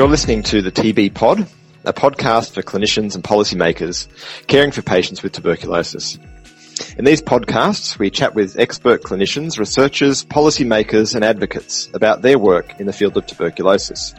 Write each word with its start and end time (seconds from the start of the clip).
You're 0.00 0.08
listening 0.08 0.42
to 0.44 0.62
the 0.62 0.72
TB 0.72 1.12
Pod, 1.12 1.46
a 1.84 1.92
podcast 1.92 2.54
for 2.54 2.62
clinicians 2.62 3.16
and 3.16 3.22
policymakers 3.22 4.08
caring 4.46 4.70
for 4.70 4.80
patients 4.80 5.22
with 5.22 5.32
tuberculosis. 5.32 6.18
In 6.96 7.04
these 7.04 7.20
podcasts, 7.20 7.98
we 7.98 8.08
chat 8.08 8.34
with 8.34 8.58
expert 8.58 9.02
clinicians, 9.02 9.58
researchers, 9.58 10.24
policymakers 10.24 11.14
and 11.14 11.22
advocates 11.22 11.90
about 11.92 12.22
their 12.22 12.38
work 12.38 12.80
in 12.80 12.86
the 12.86 12.94
field 12.94 13.14
of 13.18 13.26
tuberculosis. 13.26 14.14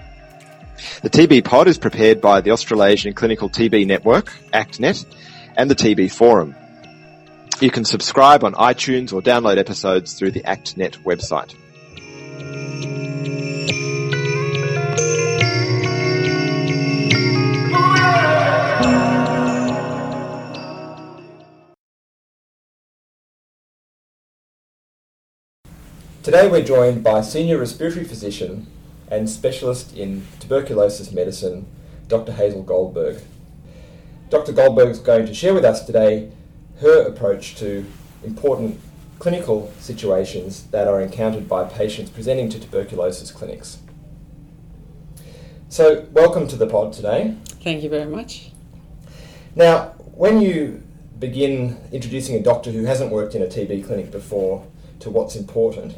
The 1.01 1.09
TB 1.09 1.45
Pod 1.45 1.67
is 1.67 1.79
prepared 1.79 2.21
by 2.21 2.41
the 2.41 2.51
Australasian 2.51 3.13
Clinical 3.13 3.49
TB 3.49 3.87
Network, 3.87 4.27
ACTNet, 4.53 5.03
and 5.57 5.67
the 5.67 5.75
TB 5.75 6.11
Forum. 6.11 6.55
You 7.59 7.71
can 7.71 7.85
subscribe 7.85 8.43
on 8.43 8.53
iTunes 8.53 9.13
or 9.13 9.23
download 9.23 9.57
episodes 9.57 10.13
through 10.13 10.29
the 10.29 10.41
ACTNet 10.41 11.01
website. 11.03 11.55
Today 26.23 26.47
we're 26.47 26.63
joined 26.63 27.03
by 27.03 27.21
Senior 27.21 27.57
Respiratory 27.57 28.05
Physician 28.05 28.67
and 29.09 29.27
Specialist 29.27 29.97
in 29.97 30.25
Tuberculosis 30.39 31.11
Medicine, 31.11 31.65
Dr. 32.07 32.33
Hazel 32.33 32.61
Goldberg. 32.61 33.23
Dr. 34.29 34.53
Goldberg 34.53 34.89
is 34.89 34.99
going 34.99 35.25
to 35.25 35.33
share 35.33 35.55
with 35.55 35.65
us 35.65 35.83
today 35.83 36.31
her 36.79 37.07
approach 37.07 37.55
to 37.55 37.85
important 38.23 38.79
clinical 39.17 39.73
situations 39.79 40.67
that 40.67 40.87
are 40.87 41.01
encountered 41.01 41.49
by 41.49 41.63
patients 41.63 42.11
presenting 42.11 42.49
to 42.49 42.59
tuberculosis 42.59 43.31
clinics. 43.31 43.79
So, 45.71 46.05
welcome 46.11 46.49
to 46.49 46.57
the 46.57 46.67
pod 46.67 46.91
today. 46.91 47.33
Thank 47.63 47.81
you 47.81 47.89
very 47.89 48.05
much. 48.05 48.51
Now, 49.55 49.93
when 50.15 50.41
you 50.41 50.83
begin 51.17 51.77
introducing 51.93 52.35
a 52.35 52.43
doctor 52.43 52.71
who 52.71 52.83
hasn't 52.83 53.09
worked 53.09 53.35
in 53.35 53.41
a 53.41 53.45
TB 53.45 53.85
clinic 53.85 54.11
before 54.11 54.67
to 54.99 55.09
what's 55.09 55.37
important, 55.37 55.95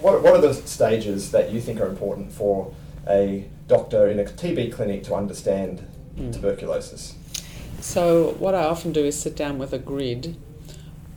what, 0.00 0.24
what 0.24 0.34
are 0.34 0.40
the 0.40 0.54
stages 0.54 1.30
that 1.30 1.52
you 1.52 1.60
think 1.60 1.80
are 1.80 1.86
important 1.86 2.32
for 2.32 2.74
a 3.08 3.46
doctor 3.68 4.08
in 4.08 4.18
a 4.18 4.24
TB 4.24 4.72
clinic 4.72 5.04
to 5.04 5.14
understand 5.14 5.86
mm. 6.16 6.32
tuberculosis? 6.32 7.14
So, 7.78 8.32
what 8.40 8.56
I 8.56 8.64
often 8.64 8.92
do 8.92 9.04
is 9.04 9.16
sit 9.16 9.36
down 9.36 9.56
with 9.56 9.72
a 9.72 9.78
grid 9.78 10.36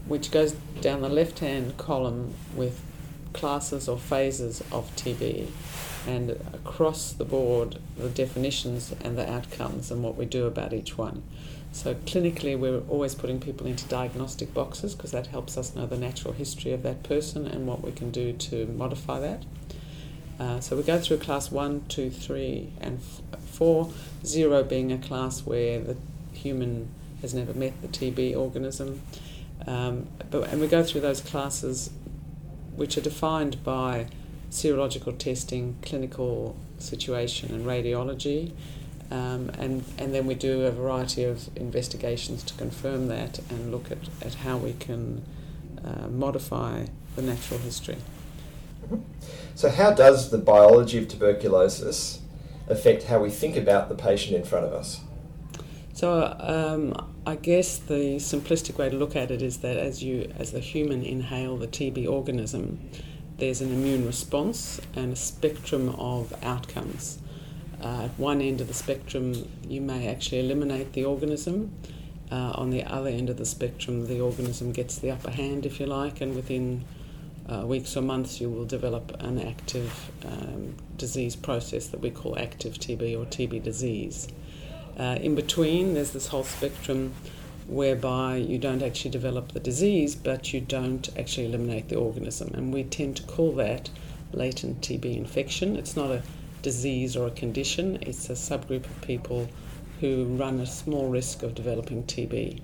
which 0.05 0.30
goes 0.30 0.52
down 0.81 1.02
the 1.02 1.09
left 1.09 1.39
hand 1.39 1.75
column 1.78 2.36
with 2.55 2.83
classes 3.33 3.88
or 3.88 3.97
phases 3.97 4.61
of 4.72 4.94
TB 4.95 5.47
and 6.08 6.31
across 6.53 7.11
the 7.11 7.25
board 7.25 7.80
the 7.97 8.09
definitions 8.09 8.94
and 9.03 9.17
the 9.17 9.30
outcomes 9.30 9.92
and 9.92 10.03
what 10.03 10.16
we 10.16 10.25
do 10.25 10.45
about 10.45 10.73
each 10.73 10.97
one. 10.97 11.22
So 11.72 11.94
clinically, 11.94 12.58
we're 12.58 12.81
always 12.89 13.14
putting 13.14 13.39
people 13.39 13.67
into 13.67 13.86
diagnostic 13.86 14.53
boxes 14.53 14.95
because 14.95 15.11
that 15.11 15.28
helps 15.28 15.58
us 15.58 15.75
know 15.75 15.86
the 15.86 15.98
natural 15.98 16.33
history 16.33 16.72
of 16.72 16.81
that 16.83 17.03
person 17.03 17.45
and 17.45 17.67
what 17.67 17.83
we 17.83 17.92
can 17.92 18.09
do 18.09 18.33
to 18.33 18.66
modify 18.67 19.20
that. 19.20 19.44
Uh, 20.39 20.59
so 20.59 20.75
we 20.75 20.83
go 20.83 21.00
through 21.00 21.17
class 21.17 21.52
one, 21.52 21.83
two, 21.88 22.09
three, 22.09 22.72
and 22.80 23.00
f- 23.00 23.39
four. 23.42 23.92
Zero 24.25 24.64
being 24.64 24.92
a 24.92 24.98
class 24.98 25.45
where 25.45 25.80
the 25.80 25.98
human 26.31 26.89
has 27.22 27.33
never 27.33 27.53
met 27.53 27.80
the 27.81 27.88
TB 27.88 28.38
organism. 28.38 29.02
Um, 29.66 30.08
but, 30.30 30.50
and 30.50 30.61
we 30.61 30.67
go 30.67 30.83
through 30.83 31.02
those 31.02 31.22
classes 31.22 31.89
which 32.78 32.97
are 32.97 33.02
defined 33.02 33.64
by 33.64 34.08
serological 34.50 35.17
testing, 35.17 35.75
clinical 35.81 36.56
situation, 36.78 37.53
and 37.53 37.66
radiology. 37.66 38.53
Um, 39.10 39.49
and, 39.58 39.83
and 39.98 40.14
then 40.14 40.26
we 40.26 40.36
do 40.36 40.65
a 40.65 40.71
variety 40.71 41.23
of 41.23 41.49
investigations 41.58 42.43
to 42.43 42.54
confirm 42.54 43.08
that 43.08 43.39
and 43.49 43.71
look 43.71 43.92
at, 43.92 43.99
at 44.21 44.36
how 44.36 44.58
we 44.58 44.73
can 44.73 45.26
uh, 45.83 46.08
modify 46.08 46.86
the 47.16 47.21
natural 47.21 47.60
history. 47.60 47.98
So, 49.55 49.70
how 49.70 49.92
does 49.92 50.30
the 50.30 50.37
biology 50.37 50.98
of 50.98 51.08
tuberculosis 51.08 52.20
affect 52.67 53.04
how 53.04 53.20
we 53.20 53.30
think 53.30 53.55
about 53.55 53.89
the 53.89 53.95
patient 53.95 54.36
in 54.36 54.43
front 54.43 54.66
of 54.66 54.73
us? 54.73 55.02
So, 55.93 56.36
um, 56.39 56.93
I 57.27 57.36
guess 57.36 57.77
the 57.77 58.15
simplistic 58.20 58.77
way 58.77 58.88
to 58.88 58.95
look 58.95 59.14
at 59.14 59.32
it 59.32 59.42
is 59.42 59.58
that 59.58 59.76
as 59.76 60.02
you, 60.02 60.32
as 60.39 60.54
the 60.54 60.61
human 60.61 61.04
inhale 61.04 61.58
the 61.58 61.67
TB 61.67 62.10
organism, 62.10 62.80
there's 63.36 63.60
an 63.60 63.73
immune 63.73 64.05
response 64.05 64.80
and 64.95 65.11
a 65.11 65.15
spectrum 65.17 65.89
of 65.99 66.33
outcomes. 66.42 67.20
Uh, 67.83 68.04
at 68.04 68.11
one 68.11 68.39
end 68.39 68.61
of 68.61 68.70
the 68.70 68.73
spectrum, 68.73 69.45
you 69.67 69.82
may 69.82 70.08
actually 70.08 70.39
eliminate 70.39 70.93
the 70.93 71.04
organism. 71.04 71.73
Uh, 72.32 72.54
on 72.55 72.70
the 72.70 72.86
other 72.86 73.10
end 73.10 73.30
of 73.30 73.36
the 73.36 73.45
spectrum, 73.45 74.08
the 74.08 74.21
organism 74.21 74.71
gets 74.71 74.98
the 74.98 75.11
upper 75.11 75.32
hand, 75.32 75.66
if 75.66 75.82
you 75.82 75.86
like, 75.86 76.21
and 76.21 76.33
within 76.33 76.86
uh, 77.49 77.66
weeks 77.66 77.98
or 77.98 78.02
months, 78.04 78.39
you 78.39 78.49
will 78.49 78.64
develop 78.64 79.21
an 79.21 79.37
active 79.37 80.11
um, 80.23 80.77
disease 80.95 81.36
process 81.36 81.87
that 81.87 81.99
we 81.99 82.10
call 82.10 82.39
active 82.39 82.76
TB 82.76 83.20
or 83.20 83.26
TB 83.26 83.64
disease. 83.64 84.30
Uh, 84.98 85.18
in 85.22 85.36
between, 85.36 85.94
there's 85.94 86.12
this 86.12 86.28
whole 86.28 86.44
spectrum 86.44 87.14
whereby 87.68 88.38
you 88.38 88.58
don't 88.58 88.82
actually 88.82 89.12
develop 89.12 89.52
the 89.52 89.60
disease, 89.60 90.16
but 90.16 90.54
you 90.54 90.62
don't 90.62 91.10
actually 91.18 91.46
eliminate 91.46 91.90
the 91.90 91.96
organism. 91.96 92.52
And 92.54 92.74
we 92.74 92.84
tend 92.84 93.18
to 93.18 93.24
call 93.24 93.52
that 93.54 93.90
latent 94.32 94.82
TB 94.82 95.16
infection. 95.16 95.76
It's 95.76 95.96
not 95.96 96.10
a 96.10 96.24
disease 96.62 97.16
or 97.16 97.28
a 97.28 97.32
condition, 97.32 97.98
it's 98.02 98.30
a 98.30 98.34
subgroup 98.34 98.86
of 98.86 99.02
people 99.02 99.48
who 100.00 100.26
run 100.26 100.60
a 100.60 100.66
small 100.66 101.10
risk 101.10 101.44
of 101.44 101.56
developing 101.56 102.04
TB. 102.04 102.60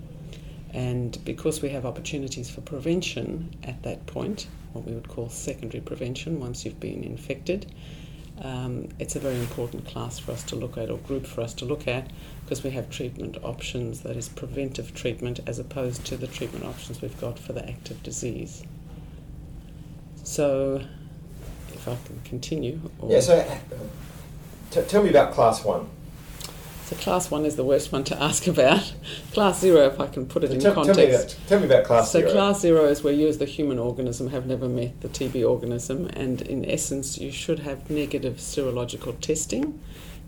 And 0.72 1.16
because 1.24 1.62
we 1.62 1.68
have 1.68 1.86
opportunities 1.86 2.50
for 2.50 2.60
prevention 2.60 3.56
at 3.62 3.82
that 3.84 4.06
point, 4.06 4.48
what 4.72 4.84
we 4.84 4.92
would 4.92 5.08
call 5.08 5.28
secondary 5.28 5.80
prevention 5.80 6.40
once 6.40 6.64
you've 6.64 6.80
been 6.80 7.04
infected, 7.04 7.72
um, 8.42 8.88
it's 8.98 9.14
a 9.14 9.20
very 9.20 9.38
important 9.38 9.86
class 9.86 10.18
for 10.18 10.32
us 10.32 10.42
to 10.44 10.56
look 10.56 10.76
at 10.76 10.90
or 10.90 10.98
group 10.98 11.26
for 11.26 11.40
us 11.40 11.54
to 11.54 11.64
look 11.64 11.86
at 11.86 12.10
because 12.44 12.64
we 12.64 12.70
have 12.70 12.90
treatment 12.90 13.36
options 13.42 14.00
that 14.00 14.16
is 14.16 14.28
preventive 14.28 14.94
treatment 14.94 15.40
as 15.46 15.58
opposed 15.58 16.04
to 16.06 16.16
the 16.16 16.26
treatment 16.26 16.64
options 16.64 17.00
we've 17.00 17.20
got 17.20 17.38
for 17.38 17.52
the 17.52 17.66
active 17.68 18.02
disease. 18.02 18.64
So 20.24 20.82
if 21.72 21.86
I 21.86 21.96
can 22.06 22.20
continue. 22.24 22.80
yeah, 23.06 23.20
so 23.20 23.58
t- 24.70 24.82
tell 24.82 25.02
me 25.02 25.10
about 25.10 25.32
class 25.32 25.64
one. 25.64 25.88
So 26.84 26.96
class 26.96 27.30
one 27.30 27.46
is 27.46 27.56
the 27.56 27.64
worst 27.64 27.92
one 27.92 28.04
to 28.04 28.22
ask 28.22 28.46
about. 28.46 28.92
class 29.32 29.60
zero, 29.60 29.86
if 29.86 29.98
I 29.98 30.06
can 30.06 30.26
put 30.26 30.44
it 30.44 30.48
so 30.48 30.54
in 30.54 30.60
tell, 30.60 30.74
context. 30.74 30.98
Tell 30.98 31.06
me, 31.08 31.14
about, 31.14 31.48
tell 31.48 31.60
me 31.60 31.66
about 31.66 31.84
class 31.84 32.10
so 32.10 32.18
zero. 32.18 32.30
So 32.30 32.34
class 32.34 32.60
zero 32.60 32.84
is 32.84 33.02
where 33.02 33.14
you 33.14 33.26
as 33.26 33.38
the 33.38 33.46
human 33.46 33.78
organism 33.78 34.28
have 34.28 34.46
never 34.46 34.68
met 34.68 35.00
the 35.00 35.08
TB 35.08 35.48
organism 35.48 36.08
and 36.08 36.42
in 36.42 36.68
essence 36.68 37.16
you 37.16 37.32
should 37.32 37.60
have 37.60 37.88
negative 37.88 38.34
serological 38.34 39.18
testing, 39.20 39.80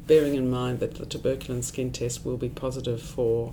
bearing 0.07 0.35
in 0.35 0.49
mind 0.49 0.81
that 0.81 0.95
the 0.95 1.05
tuberculin 1.05 1.63
skin 1.63 1.93
test 1.93 2.25
will 2.25 2.39
be 2.39 2.49
positive 2.49 3.03
for 3.03 3.53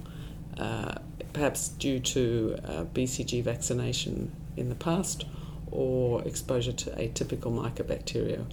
uh, 0.57 0.95
perhaps 1.33 1.69
due 1.69 1.99
to 1.99 2.57
uh, 2.63 2.83
BCG 2.85 3.43
vaccination 3.43 4.31
in 4.55 4.69
the 4.69 4.75
past 4.75 5.25
or 5.71 6.21
exposure 6.23 6.71
to 6.71 6.91
atypical 6.91 7.51
mycobacteria, 7.51 8.45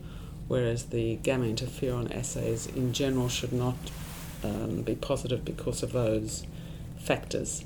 whereas 0.48 0.86
the 0.86 1.16
gamma 1.16 1.44
interferon 1.44 2.12
assays 2.12 2.66
in 2.66 2.92
general 2.92 3.28
should 3.28 3.52
not 3.52 3.76
um, 4.44 4.82
be 4.82 4.94
positive 4.94 5.44
because 5.44 5.82
of 5.82 5.92
those 5.92 6.46
factors. 6.98 7.64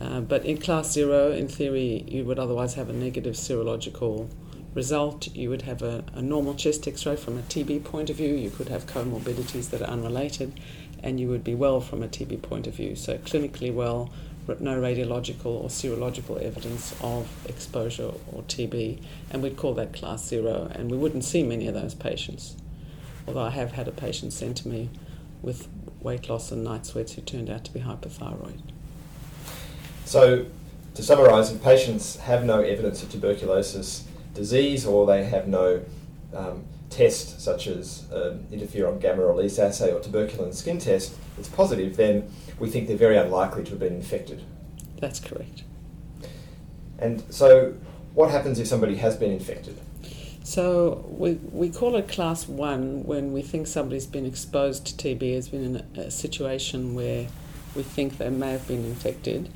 Uh, 0.00 0.20
but 0.20 0.44
in 0.44 0.58
class 0.58 0.90
zero, 0.90 1.30
in 1.30 1.48
theory, 1.48 2.04
you 2.08 2.24
would 2.24 2.38
otherwise 2.38 2.74
have 2.74 2.88
a 2.88 2.92
negative 2.92 3.34
serological 3.34 4.28
result. 4.74 5.28
You 5.34 5.50
would 5.50 5.62
have 5.62 5.82
a, 5.82 6.04
a 6.14 6.22
normal 6.22 6.54
chest 6.54 6.88
x 6.88 7.06
ray 7.06 7.16
from 7.16 7.38
a 7.38 7.42
TB 7.42 7.84
point 7.84 8.10
of 8.10 8.16
view. 8.16 8.34
You 8.34 8.50
could 8.50 8.68
have 8.68 8.86
comorbidities 8.86 9.70
that 9.70 9.82
are 9.82 9.90
unrelated, 9.90 10.52
and 11.02 11.20
you 11.20 11.28
would 11.28 11.44
be 11.44 11.54
well 11.54 11.80
from 11.80 12.02
a 12.02 12.08
TB 12.08 12.42
point 12.42 12.66
of 12.66 12.74
view. 12.74 12.96
So, 12.96 13.18
clinically 13.18 13.72
well 13.72 14.10
no 14.60 14.78
radiological 14.80 15.46
or 15.46 15.68
serological 15.68 16.40
evidence 16.42 16.94
of 17.00 17.28
exposure 17.48 18.12
or 18.32 18.42
TB, 18.42 19.00
and 19.30 19.42
we'd 19.42 19.56
call 19.56 19.74
that 19.74 19.92
class 19.92 20.26
zero, 20.26 20.70
and 20.74 20.90
we 20.90 20.96
wouldn't 20.96 21.24
see 21.24 21.42
many 21.42 21.66
of 21.66 21.74
those 21.74 21.94
patients. 21.94 22.56
Although 23.26 23.42
I 23.42 23.50
have 23.50 23.72
had 23.72 23.88
a 23.88 23.92
patient 23.92 24.32
sent 24.32 24.58
to 24.58 24.68
me 24.68 24.90
with 25.44 25.68
weight 26.00 26.28
loss 26.28 26.50
and 26.50 26.64
night 26.64 26.86
sweats 26.86 27.12
who 27.12 27.22
turned 27.22 27.50
out 27.50 27.64
to 27.64 27.72
be 27.72 27.80
hypothyroid. 27.80 28.60
So, 30.04 30.46
to 30.94 31.02
summarise, 31.02 31.50
if 31.50 31.62
patients 31.62 32.16
have 32.16 32.44
no 32.44 32.60
evidence 32.60 33.02
of 33.02 33.10
tuberculosis 33.10 34.06
disease 34.34 34.86
or 34.86 35.06
they 35.06 35.24
have 35.24 35.48
no 35.48 35.82
um, 36.34 36.64
test 36.90 37.40
such 37.40 37.66
as 37.66 38.06
um, 38.12 38.40
interferon 38.52 39.00
gamma 39.00 39.24
release 39.24 39.58
assay 39.58 39.92
or 39.92 40.00
tuberculin 40.00 40.54
skin 40.54 40.78
test 40.78 41.14
that's 41.36 41.48
positive, 41.48 41.96
then 41.96 42.30
we 42.58 42.70
think 42.70 42.86
they're 42.86 42.96
very 42.96 43.16
unlikely 43.16 43.64
to 43.64 43.70
have 43.70 43.80
been 43.80 43.94
infected. 43.94 44.42
That's 44.98 45.18
correct. 45.20 45.64
And 46.98 47.22
so, 47.30 47.74
what 48.14 48.30
happens 48.30 48.58
if 48.60 48.66
somebody 48.66 48.96
has 48.96 49.16
been 49.16 49.32
infected? 49.32 49.78
So 50.44 51.06
we, 51.08 51.32
we 51.52 51.70
call 51.70 51.96
it 51.96 52.06
class 52.06 52.46
one 52.46 53.02
when 53.04 53.32
we 53.32 53.40
think 53.40 53.66
somebody's 53.66 54.06
been 54.06 54.26
exposed 54.26 54.86
to 54.86 54.94
TB, 54.94 55.34
has 55.34 55.48
been 55.48 55.64
in 55.64 55.84
a, 55.96 56.02
a 56.02 56.10
situation 56.10 56.94
where 56.94 57.28
we 57.74 57.82
think 57.82 58.18
they 58.18 58.28
may 58.28 58.52
have 58.52 58.68
been 58.68 58.84
infected. 58.84 59.48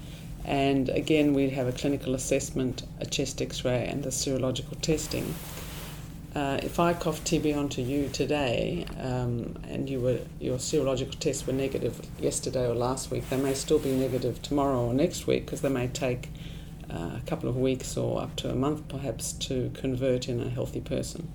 And 0.46 0.88
again, 0.88 1.34
we'd 1.34 1.52
have 1.52 1.68
a 1.68 1.72
clinical 1.72 2.14
assessment, 2.14 2.84
a 3.00 3.06
chest 3.06 3.42
x 3.42 3.66
ray, 3.66 3.86
and 3.86 4.02
the 4.02 4.08
serological 4.08 4.80
testing. 4.80 5.34
Uh, 6.34 6.58
if 6.62 6.80
I 6.80 6.94
cough 6.94 7.22
TB 7.22 7.54
onto 7.54 7.82
you 7.82 8.08
today 8.08 8.86
um, 8.98 9.58
and 9.68 9.90
you 9.90 10.00
were, 10.00 10.20
your 10.40 10.56
serological 10.56 11.18
tests 11.18 11.46
were 11.46 11.52
negative 11.52 12.00
yesterday 12.18 12.66
or 12.66 12.74
last 12.74 13.10
week, 13.10 13.28
they 13.28 13.36
may 13.36 13.52
still 13.52 13.78
be 13.78 13.92
negative 13.92 14.40
tomorrow 14.40 14.86
or 14.86 14.94
next 14.94 15.26
week 15.26 15.44
because 15.44 15.60
they 15.60 15.68
may 15.68 15.88
take 15.88 16.30
uh, 16.90 17.16
a 17.16 17.22
couple 17.26 17.48
of 17.48 17.56
weeks 17.56 17.96
or 17.96 18.20
up 18.20 18.34
to 18.36 18.50
a 18.50 18.54
month 18.54 18.88
perhaps 18.88 19.32
to 19.32 19.70
convert 19.74 20.28
in 20.28 20.40
a 20.40 20.48
healthy 20.48 20.80
person, 20.80 21.30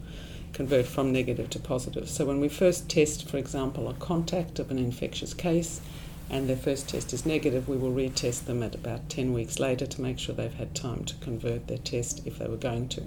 convert 0.52 0.86
from 0.86 1.12
negative 1.12 1.50
to 1.52 1.60
positive. 1.60 2.10
So 2.10 2.26
when 2.26 2.40
we 2.40 2.50
first 2.50 2.90
test, 2.90 3.28
for 3.28 3.38
example, 3.38 3.88
a 3.88 3.94
contact 3.94 4.60
of 4.60 4.72
an 4.72 4.80
infectious 4.80 5.34
case 5.34 5.82
and 6.30 6.50
their 6.50 6.58
first 6.58 6.90
test 6.90 7.14
is 7.14 7.26
negative, 7.26 7.68
we 7.68 7.78
will 7.78 7.92
retest 7.92 8.46
them 8.46 8.64
at 8.64 8.76
about 8.76 9.10
10 9.10 9.34
weeks 9.34 9.60
later 9.60 9.86
to 9.86 10.02
make 10.02 10.18
sure 10.18 10.34
they've 10.34 10.54
had 10.54 10.74
time 10.74 11.04
to 11.06 11.16
convert 11.16 11.68
their 11.68 11.78
test 11.78 12.26
if 12.26 12.40
they 12.40 12.48
were 12.48 12.58
going 12.58 12.88
to. 12.90 13.04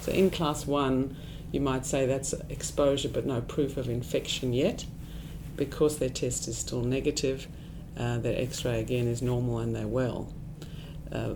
So 0.00 0.12
in 0.12 0.30
class 0.30 0.66
one, 0.66 1.16
you 1.52 1.60
might 1.60 1.86
say 1.86 2.06
that's 2.06 2.34
exposure 2.48 3.08
but 3.08 3.26
no 3.26 3.40
proof 3.40 3.76
of 3.76 3.88
infection 3.88 4.52
yet. 4.52 4.86
Because 5.56 5.98
their 5.98 6.08
test 6.08 6.48
is 6.48 6.58
still 6.58 6.82
negative, 6.82 7.46
uh, 7.96 8.18
their 8.18 8.36
x 8.36 8.64
ray 8.64 8.80
again 8.80 9.06
is 9.06 9.22
normal 9.22 9.58
and 9.58 9.74
they're 9.74 9.86
well. 9.86 10.32
Uh, 11.12 11.34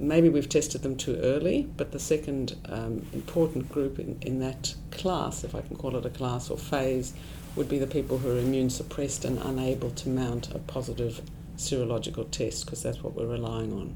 maybe 0.00 0.28
we've 0.28 0.48
tested 0.48 0.82
them 0.82 0.96
too 0.96 1.16
early, 1.16 1.68
but 1.76 1.92
the 1.92 1.98
second 1.98 2.56
um, 2.66 3.06
important 3.12 3.68
group 3.68 3.98
in, 3.98 4.18
in 4.22 4.40
that 4.40 4.74
class, 4.90 5.44
if 5.44 5.54
I 5.54 5.60
can 5.60 5.76
call 5.76 5.94
it 5.96 6.06
a 6.06 6.10
class 6.10 6.50
or 6.50 6.56
phase, 6.56 7.12
would 7.54 7.68
be 7.68 7.78
the 7.78 7.86
people 7.86 8.18
who 8.18 8.30
are 8.30 8.38
immune 8.38 8.70
suppressed 8.70 9.24
and 9.24 9.38
unable 9.38 9.90
to 9.90 10.08
mount 10.08 10.54
a 10.54 10.58
positive 10.58 11.20
serological 11.56 12.28
test, 12.30 12.64
because 12.64 12.82
that's 12.82 13.02
what 13.02 13.14
we're 13.14 13.26
relying 13.26 13.72
on. 13.72 13.94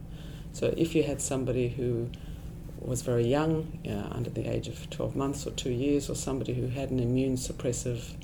So 0.53 0.75
if 0.77 0.95
you 0.95 1.03
had 1.03 1.21
somebody 1.21 1.69
who 1.69 2.11
was 2.79 3.03
very 3.03 3.27
young, 3.27 3.79
uh, 3.89 4.15
under 4.15 4.29
the 4.29 4.47
age 4.47 4.69
of 4.69 4.91
12 4.91 5.17
months 5.17 5.47
or 5.47 5.53
two 5.53 5.73
years, 5.73 6.11
or 6.11 6.15
somebody 6.15 6.53
who 6.53 6.67
had 6.69 6.91
an 6.91 7.01
immune 7.01 7.37
suppressive 7.37 8.15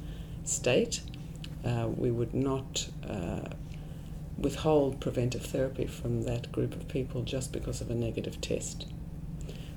state, 0.44 1.00
uh, 1.64 1.88
we 1.88 2.10
would 2.10 2.34
not 2.34 2.88
uh, 3.08 3.48
withhold 4.40 5.00
preventive 5.00 5.44
therapy 5.44 5.86
from 5.86 6.22
that 6.22 6.50
group 6.50 6.74
of 6.74 6.88
people 6.88 7.22
just 7.22 7.52
because 7.52 7.80
of 7.80 7.90
a 7.90 7.94
negative 7.94 8.40
test. 8.40 8.86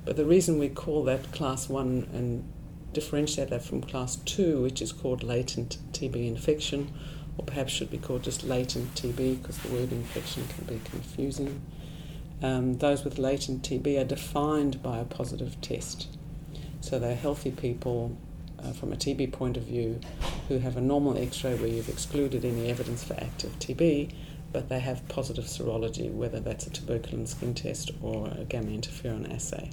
But 0.04 0.16
the 0.16 0.24
reason 0.24 0.58
we 0.58 0.68
call 0.68 1.04
that 1.04 1.32
class 1.32 1.68
1 1.68 2.08
and 2.12 2.50
differentiate 2.92 3.50
that 3.50 3.64
from 3.64 3.82
class 3.82 4.16
2, 4.16 4.62
which 4.62 4.80
is 4.80 4.92
called 4.92 5.22
latent 5.22 5.78
TB 5.92 6.26
infection, 6.26 6.92
or 7.36 7.44
perhaps 7.44 7.72
should 7.72 7.90
be 7.90 7.98
called 7.98 8.22
just 8.22 8.44
latent 8.44 8.94
TB 8.94 9.42
because 9.42 9.58
the 9.58 9.72
word 9.72 9.92
infection 9.92 10.46
can 10.48 10.64
be 10.64 10.80
confusing. 10.84 11.60
Um, 12.42 12.78
those 12.78 13.04
with 13.04 13.18
latent 13.18 13.62
TB 13.62 14.00
are 14.00 14.04
defined 14.04 14.82
by 14.82 14.98
a 14.98 15.04
positive 15.04 15.60
test. 15.60 16.08
So 16.80 16.98
they're 16.98 17.16
healthy 17.16 17.50
people 17.50 18.16
uh, 18.64 18.72
from 18.72 18.92
a 18.92 18.96
TB 18.96 19.32
point 19.32 19.56
of 19.56 19.64
view 19.64 20.00
who 20.48 20.58
have 20.58 20.76
a 20.76 20.80
normal 20.80 21.18
x 21.18 21.44
ray 21.44 21.54
where 21.54 21.68
you've 21.68 21.88
excluded 21.88 22.44
any 22.44 22.70
evidence 22.70 23.04
for 23.04 23.14
active 23.14 23.58
TB, 23.58 24.12
but 24.52 24.68
they 24.68 24.80
have 24.80 25.06
positive 25.08 25.44
serology, 25.44 26.10
whether 26.10 26.40
that's 26.40 26.66
a 26.66 26.70
tuberculin 26.70 27.26
skin 27.26 27.54
test 27.54 27.90
or 28.00 28.28
a 28.38 28.44
gamma 28.44 28.70
interferon 28.70 29.32
assay. 29.32 29.70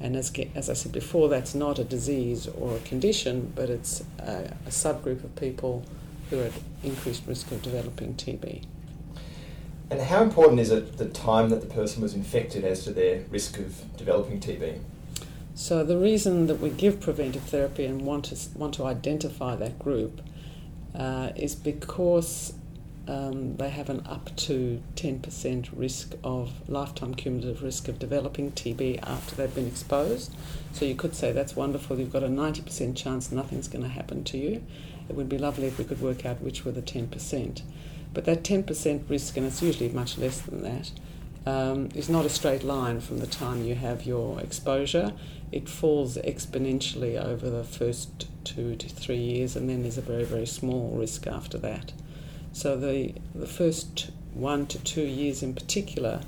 And 0.00 0.16
as, 0.16 0.32
as 0.54 0.68
I 0.68 0.74
said 0.74 0.92
before, 0.92 1.28
that's 1.28 1.54
not 1.54 1.78
a 1.78 1.84
disease 1.84 2.48
or 2.48 2.76
a 2.76 2.80
condition, 2.80 3.52
but 3.54 3.70
it's 3.70 4.02
a, 4.18 4.52
a 4.66 4.70
subgroup 4.70 5.24
of 5.24 5.34
people 5.36 5.84
who 6.28 6.40
are 6.40 6.44
at 6.44 6.52
increased 6.82 7.26
risk 7.26 7.52
of 7.52 7.62
developing 7.62 8.14
TB. 8.14 8.64
And 9.90 10.00
how 10.00 10.22
important 10.22 10.60
is 10.60 10.70
it 10.70 10.96
the 10.96 11.08
time 11.08 11.50
that 11.50 11.60
the 11.60 11.66
person 11.66 12.02
was 12.02 12.14
infected 12.14 12.64
as 12.64 12.84
to 12.84 12.90
their 12.92 13.22
risk 13.30 13.58
of 13.58 13.96
developing 13.96 14.40
TB? 14.40 14.80
So 15.54 15.84
the 15.84 15.96
reason 15.96 16.48
that 16.48 16.60
we 16.60 16.70
give 16.70 17.00
preventive 17.00 17.44
therapy 17.44 17.84
and 17.84 18.02
want 18.02 18.26
to 18.26 18.58
want 18.58 18.74
to 18.74 18.84
identify 18.84 19.54
that 19.56 19.78
group 19.78 20.20
uh, 20.94 21.30
is 21.36 21.54
because 21.54 22.54
um, 23.06 23.56
they 23.56 23.68
have 23.68 23.90
an 23.90 24.02
up 24.06 24.34
to 24.34 24.82
10% 24.96 25.68
risk 25.74 26.14
of 26.24 26.68
lifetime 26.68 27.14
cumulative 27.14 27.62
risk 27.62 27.88
of 27.88 27.98
developing 27.98 28.52
TB 28.52 29.00
after 29.02 29.36
they've 29.36 29.54
been 29.54 29.66
exposed. 29.66 30.34
So 30.72 30.84
you 30.84 30.94
could 30.94 31.14
say 31.14 31.30
that's 31.32 31.54
wonderful, 31.54 31.98
you've 31.98 32.12
got 32.12 32.22
a 32.22 32.28
90% 32.28 32.96
chance 32.96 33.30
nothing's 33.30 33.68
going 33.68 33.82
to 33.82 33.90
happen 33.90 34.24
to 34.24 34.38
you. 34.38 34.64
It 35.08 35.14
would 35.14 35.28
be 35.28 35.38
lovely 35.38 35.66
if 35.66 35.78
we 35.78 35.84
could 35.84 36.00
work 36.00 36.24
out 36.24 36.40
which 36.40 36.64
were 36.64 36.72
the 36.72 36.82
10%. 36.82 37.62
But 38.14 38.24
that 38.24 38.42
10% 38.42 39.10
risk, 39.10 39.36
and 39.36 39.46
it's 39.46 39.60
usually 39.60 39.90
much 39.90 40.16
less 40.16 40.40
than 40.40 40.62
that, 40.62 40.90
um, 41.46 41.88
is 41.94 42.08
not 42.08 42.24
a 42.24 42.30
straight 42.30 42.64
line 42.64 43.00
from 43.00 43.18
the 43.18 43.26
time 43.26 43.64
you 43.64 43.74
have 43.74 44.06
your 44.06 44.40
exposure. 44.40 45.12
It 45.52 45.68
falls 45.68 46.16
exponentially 46.16 47.22
over 47.22 47.50
the 47.50 47.64
first 47.64 48.28
two 48.44 48.76
to 48.76 48.88
three 48.88 49.18
years, 49.18 49.56
and 49.56 49.68
then 49.68 49.82
there's 49.82 49.98
a 49.98 50.02
very, 50.02 50.24
very 50.24 50.46
small 50.46 50.90
risk 50.96 51.26
after 51.26 51.58
that. 51.58 51.92
So 52.52 52.76
the, 52.76 53.14
the 53.34 53.46
first 53.46 54.10
one 54.32 54.66
to 54.66 54.78
two 54.78 55.02
years 55.02 55.42
in 55.42 55.54
particular, 55.54 56.20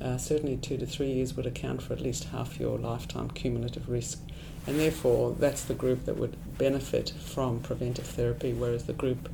uh, 0.00 0.18
certainly 0.18 0.56
two 0.56 0.76
to 0.76 0.86
three 0.86 1.12
years, 1.12 1.34
would 1.34 1.46
account 1.46 1.82
for 1.82 1.92
at 1.92 2.00
least 2.00 2.24
half 2.24 2.58
your 2.58 2.78
lifetime 2.78 3.30
cumulative 3.30 3.88
risk. 3.88 4.20
And 4.66 4.78
therefore, 4.78 5.34
that's 5.38 5.62
the 5.62 5.74
group 5.74 6.04
that 6.04 6.16
would 6.18 6.36
benefit 6.58 7.10
from 7.24 7.60
preventive 7.60 8.06
therapy, 8.06 8.52
whereas 8.52 8.84
the 8.84 8.92
group 8.92 9.28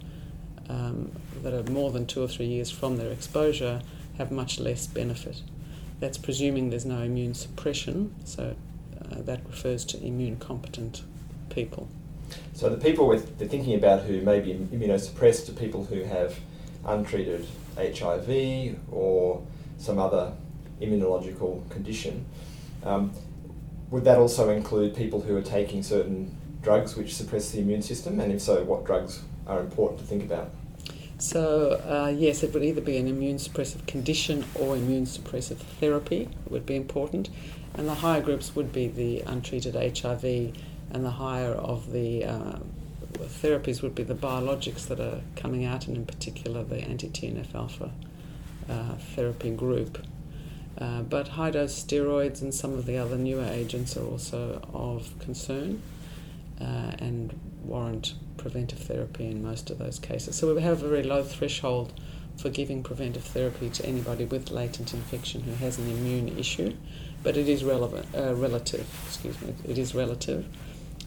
um, 0.69 1.11
that 1.43 1.53
are 1.53 1.69
more 1.71 1.91
than 1.91 2.07
two 2.07 2.23
or 2.23 2.29
three 2.29 2.47
years 2.47 2.71
from 2.71 2.99
their 2.99 3.11
exposure 3.11 3.83
have 4.19 4.31
much 4.31 4.59
less 4.59 4.87
benefit. 4.87 5.43
That's 6.01 6.19
presuming 6.19 6.71
there's 6.71 6.85
no 6.85 7.01
immune 7.01 7.35
suppression, 7.35 8.15
so 8.25 8.55
uh, 9.01 9.23
that 9.23 9.41
refers 9.47 9.85
to 9.87 10.03
immune 10.05 10.37
competent 10.37 11.03
people. 11.51 11.89
So 12.53 12.69
the 12.69 12.77
people 12.77 13.07
with 13.07 13.39
they're 13.39 13.49
thinking 13.49 13.75
about 13.75 14.03
who 14.03 14.21
may 14.21 14.41
be 14.41 14.55
immunosuppressed 14.55 15.49
are 15.49 15.53
people 15.53 15.85
who 15.85 16.03
have 16.05 16.39
untreated 16.87 17.47
HIV 17.77 18.79
or 18.91 19.43
some 19.79 19.99
other 19.99 20.33
immunological 20.81 21.69
condition. 21.71 22.25
Um, 22.83 23.13
would 23.91 24.05
that 24.05 24.19
also 24.19 24.51
include 24.51 24.97
people 24.97 25.21
who 25.21 25.37
are 25.37 25.43
taking 25.43 25.83
certain 25.83 26.37
drugs 26.63 26.97
which 26.97 27.15
suppress 27.15 27.51
the 27.51 27.61
immune 27.61 27.83
system? 27.83 28.19
And 28.21 28.33
if 28.33 28.41
so, 28.41 28.65
what 28.65 28.85
drugs 28.85 29.23
are 29.47 29.61
important 29.61 30.01
to 30.01 30.07
think 30.07 30.25
about? 30.25 30.51
So, 31.19 31.81
uh, 31.89 32.09
yes, 32.09 32.43
it 32.43 32.53
would 32.53 32.65
either 32.65 32.81
be 32.81 32.97
an 32.97 33.07
immune 33.07 33.37
suppressive 33.37 33.87
condition 33.87 34.45
or 34.55 34.77
immune 34.77 35.07
suppressive 35.07 35.59
therapy 35.59 36.29
would 36.49 36.67
be 36.67 36.77
important. 36.77 37.31
And 37.75 37.89
the 37.89 37.95
higher 37.95 38.21
groups 38.21 38.55
would 38.55 38.73
be 38.73 38.89
the 38.89 39.21
untreated 39.21 39.75
HIV 39.75 40.25
and 40.91 41.05
the 41.05 41.11
higher 41.11 41.53
of 41.53 41.93
the 41.93 42.25
uh, 42.25 42.59
therapies 43.13 43.83
would 43.83 43.95
be 43.95 44.03
the 44.03 44.15
biologics 44.15 44.87
that 44.89 45.01
are 45.01 45.21
coming 45.37 45.65
out, 45.65 45.87
and 45.87 45.97
in 45.97 46.07
particular 46.07 46.63
the 46.63 46.79
anti 46.79 47.09
TNF 47.09 47.55
alpha 47.55 47.91
uh, 48.69 48.95
therapy 49.15 49.51
group. 49.51 50.05
Uh, 50.79 51.03
but 51.03 51.29
high 51.29 51.51
dose 51.51 51.83
steroids 51.83 52.43
and 52.43 52.53
some 52.53 52.73
of 52.73 52.87
the 52.87 52.99
other 52.99 53.17
newer 53.17 53.45
agents 53.45 53.97
are 53.97 54.05
also 54.05 54.61
of 54.73 55.17
concern 55.21 55.81
uh, 56.61 56.91
and 56.99 57.39
warrant 57.65 58.15
preventive 58.37 58.79
therapy 58.79 59.27
in 59.27 59.43
most 59.43 59.71
of 59.71 59.79
those 59.79 59.99
cases. 59.99 60.37
So 60.37 60.55
we 60.55 60.63
have 60.63 60.83
a 60.83 60.89
very 60.89 61.03
low 61.03 61.23
threshold 61.23 61.93
for 62.37 62.51
giving 62.51 62.83
preventive 62.83 63.25
therapy 63.25 63.71
to 63.71 63.87
anybody 63.87 64.25
with 64.25 64.51
latent 64.51 64.93
infection 64.93 65.43
who 65.43 65.55
has 65.55 65.79
an 65.79 65.89
immune 65.91 66.37
issue, 66.39 66.75
but 67.23 67.37
it 67.37 67.49
is 67.49 67.65
relevant, 67.65 68.07
uh, 68.17 68.35
relative. 68.35 68.87
Excuse 69.07 69.41
me, 69.41 69.55
it 69.69 69.79
is 69.79 69.95
relative. 69.95 70.47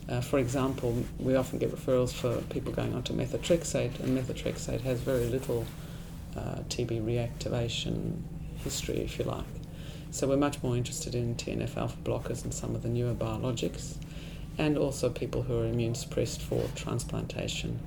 Uh, 0.10 0.22
for 0.22 0.40
example, 0.40 1.04
we 1.20 1.36
often 1.36 1.60
get 1.60 1.70
referrals 1.70 2.14
for 2.14 2.42
people 2.50 2.72
going 2.72 2.94
on 2.94 3.04
to 3.04 3.14
methotrexate, 3.14 4.00
and 4.00 4.18
methotrexate 4.18 4.82
has 4.82 5.02
very 5.02 5.26
little 5.26 5.66
uh, 6.36 6.60
TB 6.70 7.04
reactivation 7.04 8.22
history, 8.64 9.00
if 9.00 9.20
you 9.20 9.26
like. 9.26 9.44
So 10.12 10.28
we're 10.28 10.38
much 10.38 10.64
more 10.64 10.78
interested 10.78 11.14
in 11.14 11.36
TNF 11.36 11.76
alpha 11.76 11.98
blockers 12.04 12.44
and 12.44 12.54
some 12.54 12.74
of 12.74 12.84
the 12.84 12.90
newer 12.90 13.14
biologics, 13.14 13.96
and 14.58 14.78
also 14.78 15.10
people 15.10 15.44
who 15.44 15.60
are 15.60 15.66
immune 15.66 15.96
suppressed 15.96 16.42
for 16.42 16.64
transplantation, 16.76 17.80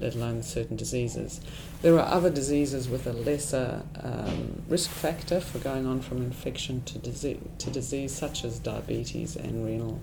let 0.00 0.14
alone 0.14 0.42
certain 0.42 0.76
diseases. 0.76 1.40
There 1.82 1.98
are 1.98 2.06
other 2.06 2.30
diseases 2.30 2.88
with 2.88 3.06
a 3.06 3.12
lesser 3.12 3.82
um, 4.02 4.62
risk 4.68 4.90
factor 4.90 5.40
for 5.40 5.58
going 5.58 5.86
on 5.86 6.00
from 6.00 6.18
infection 6.18 6.82
to 6.84 6.98
disease, 6.98 7.38
to 7.58 7.70
disease, 7.70 8.12
such 8.12 8.44
as 8.44 8.58
diabetes 8.58 9.36
and 9.36 9.64
renal 9.64 10.00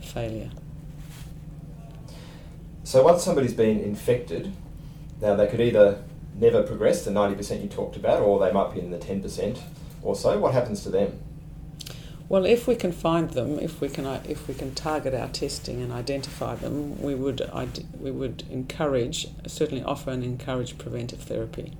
failure. 0.00 0.50
So 2.84 3.02
once 3.02 3.22
somebody's 3.22 3.54
been 3.54 3.80
infected, 3.80 4.52
now 5.20 5.34
they 5.34 5.46
could 5.46 5.60
either 5.60 6.02
never 6.34 6.62
progress, 6.62 7.04
the 7.04 7.10
90% 7.10 7.62
you 7.62 7.68
talked 7.68 7.96
about, 7.96 8.20
or 8.20 8.38
they 8.38 8.52
might 8.52 8.74
be 8.74 8.80
in 8.80 8.90
the 8.90 8.98
10% 8.98 9.58
or 10.02 10.14
so. 10.14 10.38
What 10.38 10.52
happens 10.52 10.82
to 10.82 10.90
them? 10.90 11.18
Well, 12.26 12.46
if 12.46 12.66
we 12.66 12.74
can 12.74 12.92
find 12.92 13.30
them, 13.30 13.58
if 13.58 13.82
we 13.82 13.88
can, 13.90 14.06
if 14.26 14.48
we 14.48 14.54
can 14.54 14.74
target 14.74 15.14
our 15.14 15.28
testing 15.28 15.82
and 15.82 15.92
identify 15.92 16.54
them, 16.54 17.00
we 17.02 17.14
would, 17.14 17.42
we 18.00 18.10
would 18.10 18.44
encourage, 18.50 19.28
certainly 19.46 19.84
offer 19.84 20.10
and 20.10 20.24
encourage 20.24 20.78
preventive 20.78 21.20
therapy. 21.20 21.76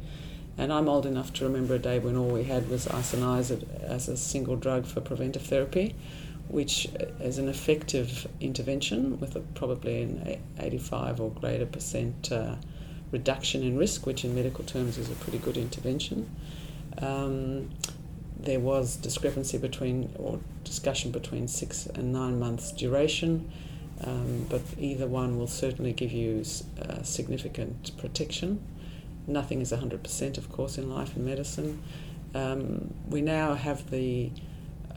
And 0.59 0.73
I'm 0.73 0.89
old 0.89 1.07
enough 1.07 1.33
to 1.35 1.45
remember 1.45 1.75
a 1.75 1.79
day 1.79 1.99
when 1.99 2.17
all 2.17 2.29
we 2.29 2.45
had 2.45 2.69
was 2.69 2.87
isoniazid 2.87 3.83
as 3.83 4.07
a 4.09 4.17
single 4.17 4.57
drug 4.57 4.87
for 4.87 5.01
preventive 5.01 5.43
therapy, 5.43 5.95
which 6.49 6.89
is 7.21 7.39
an 7.39 7.49
effective 7.49 8.29
intervention 8.41 9.19
with 9.19 9.35
a, 9.37 9.41
probably 9.41 10.03
an 10.03 10.41
85 10.59 11.21
or 11.21 11.31
greater 11.31 11.67
percent 11.67 12.31
uh, 12.31 12.57
reduction 13.11 13.63
in 13.63 13.79
risk, 13.79 14.07
which 14.07 14.25
in 14.25 14.35
medical 14.35 14.65
terms 14.65 14.99
is 14.99 15.11
a 15.11 15.15
pretty 15.15 15.39
good 15.39 15.57
intervention. 15.57 16.31
Um, 16.99 17.71
there 18.45 18.61
was 18.61 18.97
discrepancy 18.97 19.59
between 19.59 20.13
or 20.19 20.41
discussion 20.65 21.11
between 21.11 21.49
six 21.49 21.87
and 21.87 22.13
nine 22.13 22.39
months 22.39 22.73
duration, 22.73 23.51
um, 24.03 24.47
but 24.49 24.63
either 24.79 25.07
one 25.07 25.39
will 25.39 25.47
certainly 25.47 25.93
give 25.93 26.13
you 26.13 26.45
uh, 26.83 27.03
significant 27.03 27.97
protection. 27.99 28.61
Nothing 29.27 29.61
is 29.61 29.73
100%, 29.73 30.37
of 30.37 30.53
course, 30.53 30.77
in 30.77 30.91
life 30.91 31.17
and 31.17 31.25
medicine. 31.25 31.83
Um, 32.35 32.93
we 33.09 33.23
now 33.23 33.55
have 33.55 33.91
the 33.91 34.31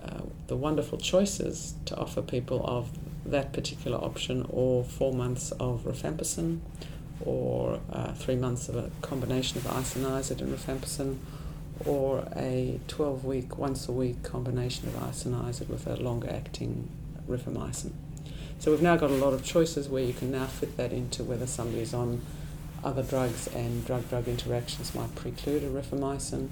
uh, 0.01 0.22
the 0.48 0.56
wonderful 0.56 0.98
choices 0.98 1.74
to 1.86 1.98
offer 1.98 2.22
people 2.22 2.63
of 2.66 2.89
that 3.25 3.51
particular 3.51 3.98
option, 3.98 4.46
or 4.50 4.84
four 4.84 5.13
months 5.13 5.51
of 5.54 5.84
rifampicin, 5.84 6.60
or 7.22 7.80
uh, 7.92 8.13
three 8.13 8.36
months 8.36 8.70
of 8.70 8.75
a 8.75 8.89
combination 9.01 9.58
of 9.58 9.66
isoniazid 9.66 10.39
and 10.39 10.56
rifampicin, 10.56 11.18
or 11.86 12.27
a 12.36 12.79
12 12.88 13.25
week, 13.25 13.57
once 13.57 13.88
a 13.88 13.91
week 13.91 14.24
combination 14.24 14.88
of 14.88 14.96
isoniazid 14.96 15.69
with 15.69 15.88
a 15.88 15.96
longer 15.96 16.29
acting 16.29 16.89
rifamycin. 17.29 17.91
So 18.60 18.72
we've 18.72 18.81
now 18.81 18.98
got 18.98 19.12
a 19.12 19.15
lot 19.15 19.34
of 19.34 19.43
choices 19.43 19.88
where 19.88 20.03
you 20.03 20.13
can 20.13 20.31
now 20.31 20.48
fit 20.48 20.77
that 20.77 20.91
into 20.91 21.24
whether 21.24 21.46
somebody's 21.46 21.93
on 21.93 22.22
other 22.84 23.03
drugs 23.03 23.48
and 23.48 23.86
drug 23.86 24.07
drug 24.10 24.27
interactions 24.27 24.96
might 24.96 25.13
preclude 25.15 25.63
a 25.63 25.69
rifamycin, 25.69 26.50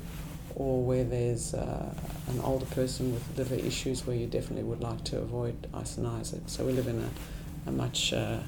or 0.56 0.84
where 0.84 1.04
there's 1.04 1.54
uh, 1.54 1.94
an 2.28 2.40
older 2.42 2.66
person 2.68 3.14
with 3.14 3.38
liver 3.38 3.56
issues 3.56 4.06
where 4.06 4.16
you 4.16 4.28
definitely 4.28 4.64
would 4.64 4.82
like 4.82 5.04
to 5.06 5.18
avoid 5.18 5.70
isoniazid. 5.74 6.50
So 6.50 6.66
we 6.66 6.74
live 6.74 6.88
in 6.88 7.00
a, 7.00 7.70
a 7.70 7.72
much 7.72 8.14
uh, 8.14 8.40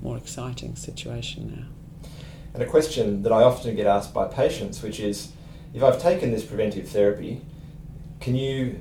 more 0.00 0.16
exciting 0.16 0.74
situation 0.76 1.54
now. 1.56 2.08
And 2.54 2.62
a 2.62 2.66
question 2.66 3.22
that 3.22 3.32
I 3.32 3.42
often 3.42 3.74
get 3.76 3.86
asked 3.86 4.12
by 4.12 4.26
patients, 4.26 4.82
which 4.82 5.00
is 5.00 5.32
if 5.74 5.82
I've 5.82 6.00
taken 6.00 6.30
this 6.30 6.44
preventive 6.44 6.88
therapy, 6.88 7.40
can 8.20 8.34
you 8.34 8.80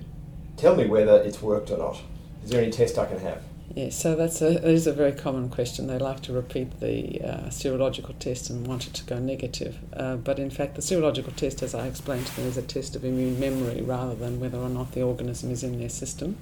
tell 0.58 0.76
me 0.76 0.86
whether 0.86 1.18
it's 1.22 1.42
worked 1.42 1.72
or 1.72 1.78
not? 1.78 2.02
Is 2.44 2.52
there 2.52 2.62
any 2.62 2.72
test 2.72 2.98
I 2.98 3.06
can 3.06 3.20
have? 3.20 3.42
Yeah, 3.74 3.90
so 3.90 4.16
that's 4.16 4.42
a, 4.42 4.56
that 4.56 4.66
is 4.66 4.86
a 4.86 4.92
very 4.92 5.14
common 5.14 5.50
question. 5.50 5.88
They 5.88 5.98
like 5.98 6.22
to 6.24 6.34
repeat 6.34 6.82
the 6.82 7.22
uh, 7.22 7.38
serological 7.48 8.18
test 8.20 8.50
and 8.50 8.68
want 8.68 8.88
it 8.88 8.94
to 8.96 9.06
go 9.06 9.18
negative. 9.18 9.78
Uh, 9.94 10.18
but 10.18 10.40
in 10.40 10.50
fact, 10.50 10.76
the 10.76 10.82
serological 10.82 11.34
test, 11.36 11.64
as 11.64 11.74
I 11.74 11.88
explained 11.88 12.26
to 12.28 12.36
them, 12.36 12.48
is 12.48 12.58
a 12.58 12.62
test 12.62 12.98
of 12.98 13.06
immune 13.06 13.40
memory 13.40 13.82
rather 13.82 14.14
than 14.14 14.42
whether 14.42 14.58
or 14.58 14.68
not 14.68 14.92
the 14.92 15.04
organism 15.04 15.52
is 15.52 15.64
in 15.64 15.80
their 15.80 15.90
system. 15.90 16.38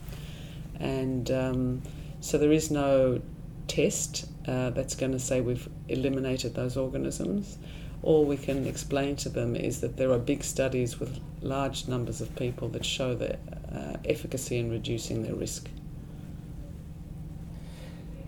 And 0.80 1.30
um, 1.30 1.82
so 2.20 2.40
there 2.40 2.52
is 2.52 2.72
no 2.72 3.22
test 3.68 4.28
uh, 4.48 4.72
that's 4.72 4.96
going 4.96 5.12
to 5.12 5.20
say 5.20 5.42
we've 5.42 5.70
eliminated 5.88 6.56
those 6.56 6.78
organisms 6.78 7.60
all 8.02 8.26
we 8.26 8.38
can 8.38 8.66
explain 8.66 9.16
to 9.18 9.30
them 9.30 9.56
is 9.56 9.82
that 9.82 9.98
there 9.98 10.12
are 10.12 10.20
big 10.20 10.44
studies 10.44 11.00
with 11.00 11.20
large 11.42 11.88
numbers 11.88 12.22
of 12.22 12.36
people 12.36 12.70
that 12.70 12.86
show 12.86 13.14
the 13.14 13.34
uh, 13.34 13.98
efficacy 14.06 14.58
in 14.58 14.72
reducing 14.72 15.24
their 15.24 15.36
risk. 15.36 15.70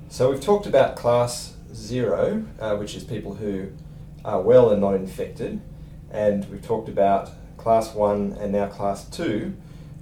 So 0.09 0.29
we've 0.29 0.41
talked 0.41 0.67
about 0.67 0.95
class 0.95 1.55
zero, 1.73 2.45
uh, 2.59 2.75
which 2.75 2.95
is 2.95 3.03
people 3.03 3.35
who 3.35 3.69
are 4.25 4.41
well 4.41 4.69
and 4.71 4.81
not 4.81 4.93
infected, 4.93 5.61
and 6.11 6.49
we've 6.51 6.61
talked 6.61 6.89
about 6.89 7.29
class 7.57 7.95
one 7.95 8.33
and 8.33 8.51
now 8.51 8.67
class 8.67 9.05
two, 9.09 9.55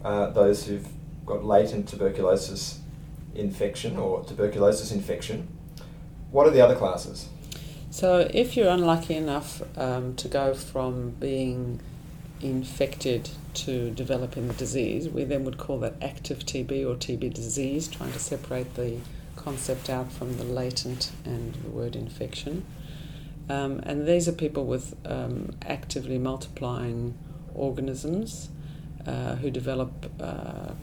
uh, 0.03 0.31
those 0.31 0.65
who've 0.65 0.87
got 1.25 1.45
latent 1.45 1.87
tuberculosis 1.87 2.79
infection 3.35 3.97
or 3.97 4.23
tuberculosis 4.23 4.91
infection. 4.91 5.47
What 6.31 6.47
are 6.47 6.51
the 6.51 6.61
other 6.61 6.75
classes? 6.75 7.29
So, 7.91 8.29
if 8.31 8.55
you're 8.55 8.69
unlucky 8.69 9.15
enough 9.15 9.63
um, 9.75 10.15
to 10.17 10.27
go 10.27 10.53
from 10.53 11.11
being 11.11 11.81
infected 12.39 13.29
to 13.55 13.89
developing 13.91 14.47
the 14.47 14.53
disease, 14.53 15.09
we 15.09 15.23
then 15.23 15.43
would 15.45 15.57
call 15.57 15.79
that 15.79 15.95
active 16.01 16.39
TB 16.39 16.87
or 16.87 16.95
TB 16.95 17.33
disease, 17.33 17.87
trying 17.87 18.11
to 18.13 18.19
separate 18.19 18.75
the 18.75 18.97
concept 19.35 19.89
out 19.89 20.11
from 20.11 20.37
the 20.37 20.43
latent 20.43 21.11
and 21.25 21.55
the 21.55 21.69
word 21.69 21.95
infection. 21.95 22.63
Um, 23.49 23.79
and 23.79 24.07
these 24.07 24.27
are 24.27 24.33
people 24.33 24.65
with 24.65 24.95
um, 25.05 25.55
actively 25.65 26.19
multiplying 26.19 27.17
organisms 27.55 28.49
uh, 29.07 29.35
who 29.35 29.49
develop, 29.49 30.11
uh, 30.19 30.73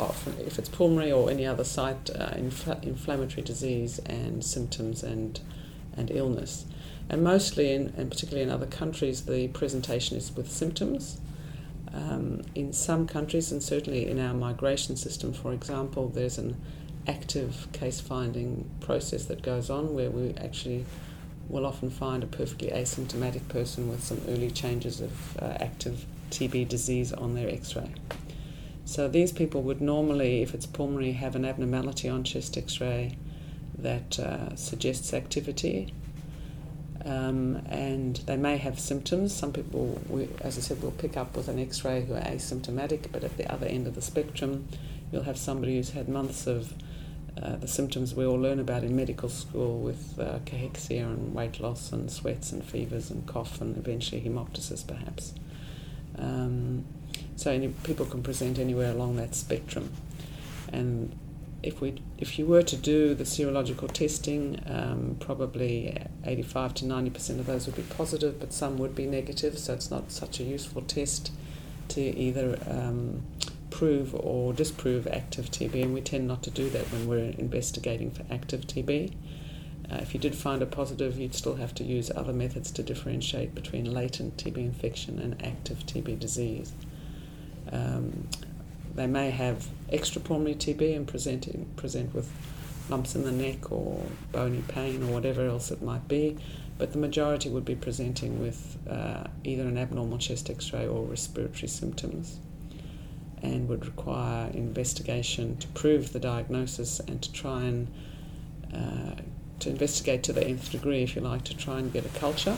often 0.00 0.34
if 0.46 0.58
it's 0.58 0.70
pulmonary 0.70 1.12
or 1.12 1.30
any 1.30 1.44
other 1.44 1.64
site, 1.64 2.08
uh, 2.10 2.30
infl- 2.30 2.82
inflammatory 2.82 3.42
disease 3.42 3.98
and 4.06 4.42
symptoms 4.42 5.02
and 5.02 5.40
and 5.96 6.10
illness. 6.10 6.64
And 7.08 7.24
mostly, 7.24 7.72
in, 7.72 7.92
and 7.96 8.10
particularly 8.10 8.42
in 8.42 8.50
other 8.50 8.66
countries, 8.66 9.22
the 9.22 9.48
presentation 9.48 10.16
is 10.16 10.34
with 10.34 10.50
symptoms. 10.50 11.20
Um, 11.92 12.42
in 12.54 12.72
some 12.72 13.06
countries, 13.08 13.50
and 13.50 13.60
certainly 13.60 14.08
in 14.08 14.20
our 14.20 14.32
migration 14.32 14.96
system, 14.96 15.32
for 15.32 15.52
example, 15.52 16.08
there's 16.08 16.38
an 16.38 16.56
active 17.08 17.66
case 17.72 18.00
finding 18.00 18.70
process 18.80 19.24
that 19.24 19.42
goes 19.42 19.70
on 19.70 19.94
where 19.94 20.10
we 20.10 20.34
actually 20.34 20.84
will 21.48 21.66
often 21.66 21.90
find 21.90 22.22
a 22.22 22.26
perfectly 22.28 22.68
asymptomatic 22.68 23.48
person 23.48 23.88
with 23.88 24.04
some 24.04 24.20
early 24.28 24.50
changes 24.50 25.00
of 25.00 25.36
uh, 25.38 25.56
active 25.58 26.04
TB 26.30 26.68
disease 26.68 27.12
on 27.12 27.34
their 27.34 27.48
x 27.48 27.74
ray. 27.74 27.92
So 28.84 29.08
these 29.08 29.32
people 29.32 29.62
would 29.62 29.80
normally, 29.80 30.42
if 30.42 30.54
it's 30.54 30.66
pulmonary, 30.66 31.12
have 31.12 31.34
an 31.34 31.44
abnormality 31.44 32.08
on 32.08 32.22
chest 32.22 32.56
x 32.56 32.80
ray 32.80 33.16
that 33.82 34.18
uh, 34.18 34.54
suggests 34.56 35.12
activity. 35.12 35.92
Um, 37.04 37.62
and 37.70 38.16
they 38.26 38.36
may 38.36 38.58
have 38.58 38.78
symptoms. 38.78 39.34
Some 39.34 39.52
people, 39.52 40.00
we, 40.08 40.28
as 40.42 40.58
I 40.58 40.60
said, 40.60 40.82
will 40.82 40.90
pick 40.90 41.16
up 41.16 41.34
with 41.34 41.48
an 41.48 41.58
x 41.58 41.82
ray 41.84 42.04
who 42.04 42.14
are 42.14 42.20
asymptomatic, 42.20 43.10
but 43.10 43.24
at 43.24 43.36
the 43.38 43.50
other 43.50 43.66
end 43.66 43.86
of 43.86 43.94
the 43.94 44.02
spectrum, 44.02 44.68
you'll 45.10 45.22
have 45.22 45.38
somebody 45.38 45.76
who's 45.76 45.90
had 45.90 46.08
months 46.08 46.46
of 46.46 46.74
uh, 47.42 47.56
the 47.56 47.68
symptoms 47.68 48.14
we 48.14 48.26
all 48.26 48.38
learn 48.38 48.58
about 48.58 48.84
in 48.84 48.94
medical 48.94 49.28
school 49.28 49.78
with 49.78 50.18
uh, 50.18 50.40
cachexia 50.44 51.04
and 51.04 51.32
weight 51.34 51.58
loss 51.60 51.90
and 51.92 52.10
sweats 52.10 52.52
and 52.52 52.62
fevers 52.64 53.10
and 53.10 53.26
cough 53.26 53.60
and 53.60 53.76
eventually 53.78 54.20
hemoptysis 54.20 54.86
perhaps. 54.86 55.32
Um, 56.18 56.84
so 57.36 57.50
any, 57.50 57.68
people 57.68 58.04
can 58.04 58.22
present 58.22 58.58
anywhere 58.58 58.90
along 58.90 59.16
that 59.16 59.34
spectrum. 59.34 59.92
And 60.72 61.16
if 61.62 61.80
we 61.80 62.02
if 62.18 62.38
you 62.38 62.46
were 62.46 62.62
to 62.62 62.76
do 62.76 63.14
the 63.14 63.24
serological 63.24 63.90
testing, 63.90 64.62
um, 64.66 65.16
probably 65.20 65.96
85 66.24 66.74
to 66.74 66.86
90 66.86 67.10
percent 67.10 67.40
of 67.40 67.46
those 67.46 67.66
would 67.66 67.76
be 67.76 67.82
positive, 67.82 68.40
but 68.40 68.52
some 68.52 68.78
would 68.78 68.94
be 68.94 69.06
negative. 69.06 69.58
So 69.58 69.74
it's 69.74 69.90
not 69.90 70.10
such 70.10 70.40
a 70.40 70.42
useful 70.42 70.82
test 70.82 71.32
to 71.88 72.00
either 72.00 72.58
um, 72.68 73.22
prove 73.70 74.14
or 74.14 74.52
disprove 74.52 75.06
active 75.06 75.50
TB, 75.50 75.82
and 75.82 75.94
we 75.94 76.00
tend 76.00 76.26
not 76.26 76.42
to 76.44 76.50
do 76.50 76.70
that 76.70 76.90
when 76.92 77.08
we're 77.08 77.34
investigating 77.38 78.10
for 78.10 78.24
active 78.30 78.62
TB. 78.62 79.12
Uh, 79.90 79.96
if 79.96 80.14
you 80.14 80.20
did 80.20 80.34
find 80.34 80.62
a 80.62 80.66
positive, 80.66 81.18
you'd 81.18 81.34
still 81.34 81.56
have 81.56 81.74
to 81.74 81.84
use 81.84 82.10
other 82.14 82.32
methods 82.32 82.70
to 82.70 82.82
differentiate 82.82 83.54
between 83.54 83.92
latent 83.92 84.36
TB 84.36 84.56
infection 84.58 85.18
and 85.18 85.42
active 85.44 85.78
TB 85.86 86.18
disease. 86.18 86.72
Um, 87.72 88.28
they 88.94 89.06
may 89.06 89.30
have 89.30 89.68
extrapulmonary 89.92 90.56
TB 90.56 90.96
and 90.96 91.06
present, 91.06 91.76
present 91.76 92.14
with 92.14 92.30
lumps 92.88 93.14
in 93.14 93.24
the 93.24 93.32
neck 93.32 93.70
or 93.70 94.04
bony 94.32 94.62
pain 94.68 95.02
or 95.04 95.12
whatever 95.12 95.46
else 95.46 95.70
it 95.70 95.82
might 95.82 96.06
be, 96.08 96.36
but 96.76 96.92
the 96.92 96.98
majority 96.98 97.48
would 97.48 97.64
be 97.64 97.74
presenting 97.74 98.40
with 98.40 98.78
uh, 98.88 99.24
either 99.44 99.62
an 99.62 99.78
abnormal 99.78 100.18
chest 100.18 100.50
x 100.50 100.72
ray 100.72 100.86
or 100.86 101.04
respiratory 101.04 101.68
symptoms 101.68 102.38
and 103.42 103.68
would 103.68 103.86
require 103.86 104.50
investigation 104.52 105.56
to 105.58 105.68
prove 105.68 106.12
the 106.12 106.20
diagnosis 106.20 107.00
and 107.00 107.22
to 107.22 107.32
try 107.32 107.62
and 107.62 107.88
uh, 108.74 109.14
to 109.60 109.68
investigate 109.68 110.22
to 110.22 110.32
the 110.32 110.46
nth 110.46 110.70
degree, 110.70 111.02
if 111.02 111.14
you 111.14 111.22
like, 111.22 111.44
to 111.44 111.56
try 111.56 111.78
and 111.78 111.92
get 111.92 112.04
a 112.04 112.08
culture. 112.18 112.56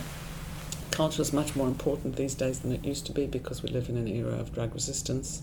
Culture 0.90 1.22
is 1.22 1.32
much 1.32 1.56
more 1.56 1.66
important 1.66 2.16
these 2.16 2.34
days 2.34 2.60
than 2.60 2.72
it 2.72 2.84
used 2.84 3.06
to 3.06 3.12
be 3.12 3.26
because 3.26 3.62
we 3.62 3.68
live 3.70 3.88
in 3.88 3.96
an 3.96 4.06
era 4.06 4.34
of 4.34 4.52
drug 4.54 4.74
resistance 4.74 5.42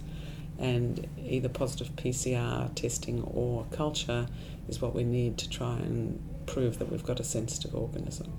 and 0.59 1.07
either 1.17 1.49
positive 1.49 1.95
PCR 1.95 2.73
testing 2.75 3.23
or 3.23 3.65
culture 3.71 4.27
is 4.67 4.81
what 4.81 4.93
we 4.93 5.03
need 5.03 5.37
to 5.37 5.49
try 5.49 5.77
and 5.77 6.21
prove 6.45 6.79
that 6.79 6.91
we've 6.91 7.03
got 7.03 7.19
a 7.19 7.23
sensitive 7.23 7.73
organism. 7.75 8.31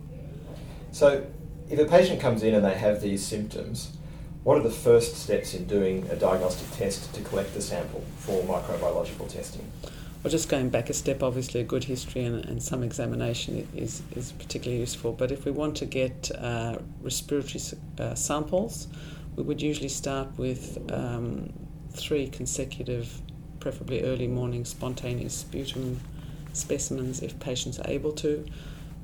So, 0.92 1.26
if 1.68 1.78
a 1.78 1.84
patient 1.84 2.20
comes 2.20 2.42
in 2.42 2.54
and 2.54 2.64
they 2.64 2.74
have 2.74 3.00
these 3.00 3.24
symptoms, 3.24 3.96
what 4.42 4.58
are 4.58 4.62
the 4.62 4.70
first 4.70 5.16
steps 5.16 5.54
in 5.54 5.66
doing 5.66 6.06
a 6.10 6.16
diagnostic 6.16 6.70
test 6.76 7.14
to 7.14 7.20
collect 7.22 7.54
the 7.54 7.60
sample 7.60 8.04
for 8.18 8.42
microbiological 8.42 9.28
testing? 9.28 9.70
Well, 10.22 10.30
just 10.30 10.48
going 10.48 10.68
back 10.68 10.90
a 10.90 10.92
step, 10.92 11.22
obviously 11.22 11.60
a 11.60 11.64
good 11.64 11.84
history 11.84 12.24
and, 12.24 12.44
and 12.44 12.62
some 12.62 12.82
examination 12.82 13.66
is, 13.74 14.02
is 14.14 14.32
particularly 14.32 14.80
useful. 14.80 15.12
But 15.12 15.32
if 15.32 15.46
we 15.46 15.50
want 15.50 15.76
to 15.78 15.86
get 15.86 16.30
uh, 16.38 16.76
respiratory 17.00 17.62
uh, 17.98 18.14
samples, 18.14 18.88
we 19.36 19.42
would 19.42 19.62
usually 19.62 19.88
start 19.88 20.28
with 20.36 20.76
um, 20.92 21.50
three 21.90 22.28
consecutive, 22.28 23.20
preferably 23.59 24.02
early 24.02 24.26
morning 24.26 24.64
spontaneous 24.64 25.35
sputum 25.35 26.00
specimens 26.52 27.23
if 27.23 27.38
patients 27.40 27.78
are 27.78 27.90
able 27.90 28.12
to. 28.12 28.44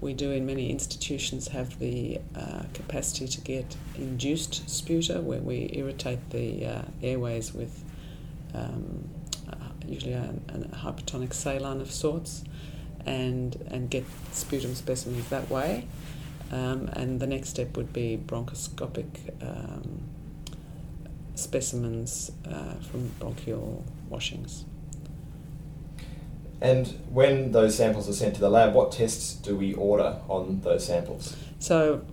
We 0.01 0.13
do 0.13 0.31
in 0.31 0.45
many 0.45 0.71
institutions 0.71 1.49
have 1.49 1.79
the 1.79 2.21
uh, 2.35 2.65
capacity 2.75 3.29
to 3.29 3.41
get 3.41 3.77
induced 3.97 4.67
sputa 4.67 5.23
where 5.23 5.41
we 5.41 5.71
irritate 5.73 6.31
the 6.31 6.67
uh, 6.67 6.83
airways 7.03 7.55
with 7.55 7.83
um, 8.55 9.09
uh, 9.51 9.55
usually 9.87 10.13
a, 10.13 10.35
a, 10.49 10.59
hypertonic 10.77 11.33
saline 11.33 11.81
of 11.81 11.91
sorts 11.91 12.45
and, 13.07 13.57
and 13.71 13.89
get 13.91 14.05
sputum 14.33 14.75
specimens 14.75 15.29
that 15.31 15.49
way. 15.49 15.87
Um, 16.53 16.89
and 16.93 17.19
the 17.19 17.27
next 17.27 17.49
step 17.51 17.77
would 17.77 17.93
be 17.93 18.21
bronchoscopic 18.25 19.07
um, 19.43 20.03
specimens 21.37 22.33
uh, 22.49 22.75
from 22.91 23.09
bronchial 23.19 23.85
washings. 24.09 24.65
And 26.61 26.89
when 27.11 27.53
those 27.53 27.77
samples 27.77 28.09
are 28.09 28.15
sent 28.15 28.35
to 28.37 28.41
the 28.41 28.49
lab, 28.49 28.75
what 28.75 28.93
tests 28.93 29.35
do 29.35 29.57
we 29.57 29.75
order 29.75 30.21
on 30.29 30.61
those 30.63 30.87
samples? 30.87 31.37
So, 31.59 32.05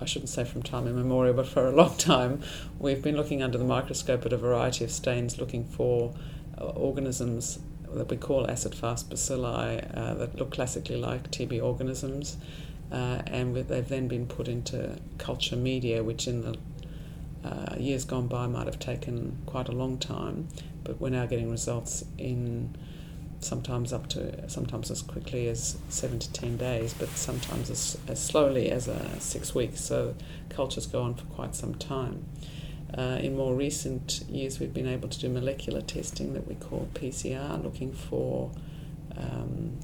I 0.00 0.04
shouldn't 0.04 0.30
say 0.30 0.44
from 0.44 0.62
time 0.62 0.86
immemorial, 0.86 1.34
but 1.34 1.46
for 1.46 1.66
a 1.66 1.72
long 1.72 1.96
time, 1.98 2.42
we've 2.78 3.02
been 3.02 3.16
looking 3.16 3.42
under 3.42 3.58
the 3.58 3.64
microscope 3.64 4.26
at 4.26 4.32
a 4.32 4.36
variety 4.36 4.84
of 4.84 4.90
stains 4.90 5.38
looking 5.38 5.64
for 5.64 6.14
uh, 6.60 6.64
organisms 6.64 7.60
that 7.92 8.10
we 8.10 8.16
call 8.16 8.50
acid 8.50 8.74
fast 8.74 9.08
bacilli 9.08 9.96
uh, 9.96 10.14
that 10.14 10.36
look 10.36 10.50
classically 10.50 10.96
like 10.96 11.30
TB 11.30 11.62
organisms. 11.62 12.36
Uh, 12.90 13.22
and 13.26 13.54
they've 13.54 13.88
then 13.88 14.08
been 14.08 14.26
put 14.26 14.48
into 14.48 14.98
culture 15.18 15.56
media, 15.56 16.02
which 16.02 16.26
in 16.26 16.42
the 16.42 16.56
uh, 17.48 17.76
years 17.78 18.04
gone 18.04 18.26
by 18.26 18.46
might 18.46 18.66
have 18.66 18.78
taken 18.78 19.38
quite 19.46 19.68
a 19.68 19.72
long 19.72 19.98
time, 19.98 20.48
but 20.84 21.00
we're 21.00 21.10
now 21.10 21.26
getting 21.26 21.50
results 21.50 22.04
in 22.18 22.76
sometimes 23.40 23.92
up 23.92 24.08
to 24.08 24.48
sometimes 24.50 24.90
as 24.90 25.00
quickly 25.00 25.48
as 25.48 25.78
seven 25.88 26.18
to 26.18 26.32
ten 26.32 26.56
days, 26.56 26.92
but 26.94 27.08
sometimes 27.10 27.70
as, 27.70 27.96
as 28.08 28.20
slowly 28.20 28.70
as 28.70 28.88
uh, 28.88 29.18
six 29.18 29.54
weeks. 29.54 29.80
So 29.80 30.14
cultures 30.48 30.86
go 30.86 31.02
on 31.02 31.14
for 31.14 31.24
quite 31.26 31.54
some 31.54 31.74
time. 31.74 32.24
Uh, 32.96 33.18
in 33.20 33.36
more 33.36 33.54
recent 33.54 34.22
years, 34.28 34.58
we've 34.58 34.72
been 34.72 34.88
able 34.88 35.08
to 35.08 35.18
do 35.20 35.28
molecular 35.28 35.82
testing 35.82 36.32
that 36.32 36.48
we 36.48 36.54
call 36.54 36.88
PCR, 36.94 37.62
looking 37.62 37.92
for 37.92 38.50
um, 39.16 39.78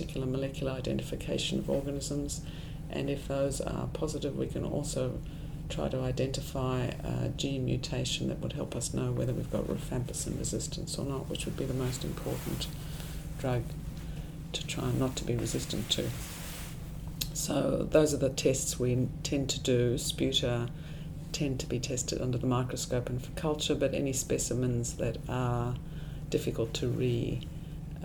particular 0.00 0.26
molecular 0.26 0.72
identification 0.72 1.58
of 1.58 1.68
organisms. 1.68 2.40
And 2.90 3.10
if 3.10 3.28
those 3.28 3.60
are 3.60 3.86
positive, 3.92 4.36
we 4.36 4.46
can 4.46 4.64
also 4.64 5.18
try 5.70 5.88
to 5.88 6.00
identify 6.00 6.90
a 7.04 7.28
gene 7.36 7.64
mutation 7.64 8.28
that 8.28 8.40
would 8.40 8.52
help 8.52 8.74
us 8.76 8.92
know 8.92 9.12
whether 9.12 9.32
we've 9.32 9.50
got 9.50 9.64
rifampicin 9.64 10.38
resistance 10.38 10.98
or 10.98 11.04
not, 11.04 11.28
which 11.28 11.44
would 11.44 11.56
be 11.56 11.64
the 11.64 11.74
most 11.74 12.04
important 12.04 12.66
drug 13.38 13.62
to 14.52 14.66
try 14.66 14.90
not 14.92 15.16
to 15.16 15.24
be 15.24 15.36
resistant 15.36 15.88
to. 15.90 16.08
So 17.32 17.88
those 17.90 18.12
are 18.12 18.18
the 18.18 18.28
tests 18.28 18.78
we 18.78 19.08
tend 19.22 19.48
to 19.50 19.60
do. 19.60 19.94
Sputa 19.94 20.68
tend 21.32 21.60
to 21.60 21.66
be 21.66 21.78
tested 21.78 22.20
under 22.20 22.36
the 22.36 22.46
microscope 22.46 23.08
and 23.08 23.22
for 23.22 23.30
culture, 23.32 23.74
but 23.74 23.94
any 23.94 24.12
specimens 24.12 24.94
that 24.94 25.18
are 25.28 25.74
difficult 26.28 26.74
to 26.74 26.88
re 26.88 27.40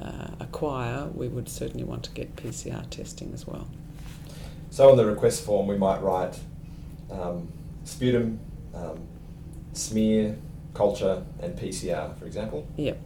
uh, 0.01 0.27
acquire, 0.39 1.07
we 1.13 1.27
would 1.27 1.49
certainly 1.49 1.83
want 1.83 2.03
to 2.03 2.11
get 2.11 2.35
PCR 2.35 2.89
testing 2.89 3.31
as 3.33 3.47
well. 3.47 3.67
So 4.69 4.89
on 4.89 4.97
the 4.97 5.05
request 5.05 5.45
form, 5.45 5.67
we 5.67 5.77
might 5.77 6.01
write 6.01 6.37
um, 7.11 7.47
sputum, 7.83 8.39
um, 8.73 8.99
smear, 9.73 10.37
culture, 10.73 11.23
and 11.41 11.57
PCR, 11.57 12.17
for 12.17 12.25
example. 12.25 12.67
Yep. 12.77 12.99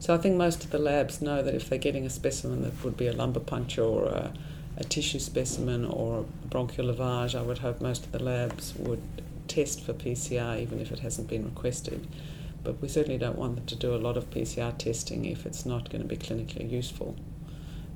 So 0.00 0.14
I 0.14 0.18
think 0.18 0.36
most 0.36 0.64
of 0.64 0.70
the 0.70 0.78
labs 0.78 1.20
know 1.20 1.42
that 1.42 1.54
if 1.54 1.68
they're 1.68 1.78
getting 1.78 2.06
a 2.06 2.10
specimen 2.10 2.62
that 2.62 2.84
would 2.84 2.96
be 2.96 3.08
a 3.08 3.12
lumbar 3.12 3.42
puncture 3.42 3.82
or 3.82 4.06
a, 4.06 4.32
a 4.76 4.84
tissue 4.84 5.18
specimen 5.18 5.84
or 5.84 6.20
a 6.20 6.46
bronchial 6.46 6.92
lavage, 6.92 7.34
I 7.34 7.42
would 7.42 7.58
hope 7.58 7.80
most 7.80 8.06
of 8.06 8.12
the 8.12 8.22
labs 8.22 8.74
would 8.76 9.02
test 9.48 9.82
for 9.82 9.92
PCR 9.92 10.60
even 10.60 10.78
if 10.78 10.92
it 10.92 11.00
hasn't 11.00 11.28
been 11.28 11.44
requested. 11.44 12.06
But 12.62 12.80
we 12.80 12.88
certainly 12.88 13.18
don't 13.18 13.38
want 13.38 13.56
them 13.56 13.66
to 13.66 13.76
do 13.76 13.94
a 13.94 13.98
lot 13.98 14.16
of 14.16 14.30
PCR 14.30 14.76
testing 14.78 15.24
if 15.24 15.46
it's 15.46 15.66
not 15.66 15.90
going 15.90 16.02
to 16.02 16.08
be 16.08 16.16
clinically 16.16 16.70
useful. 16.70 17.16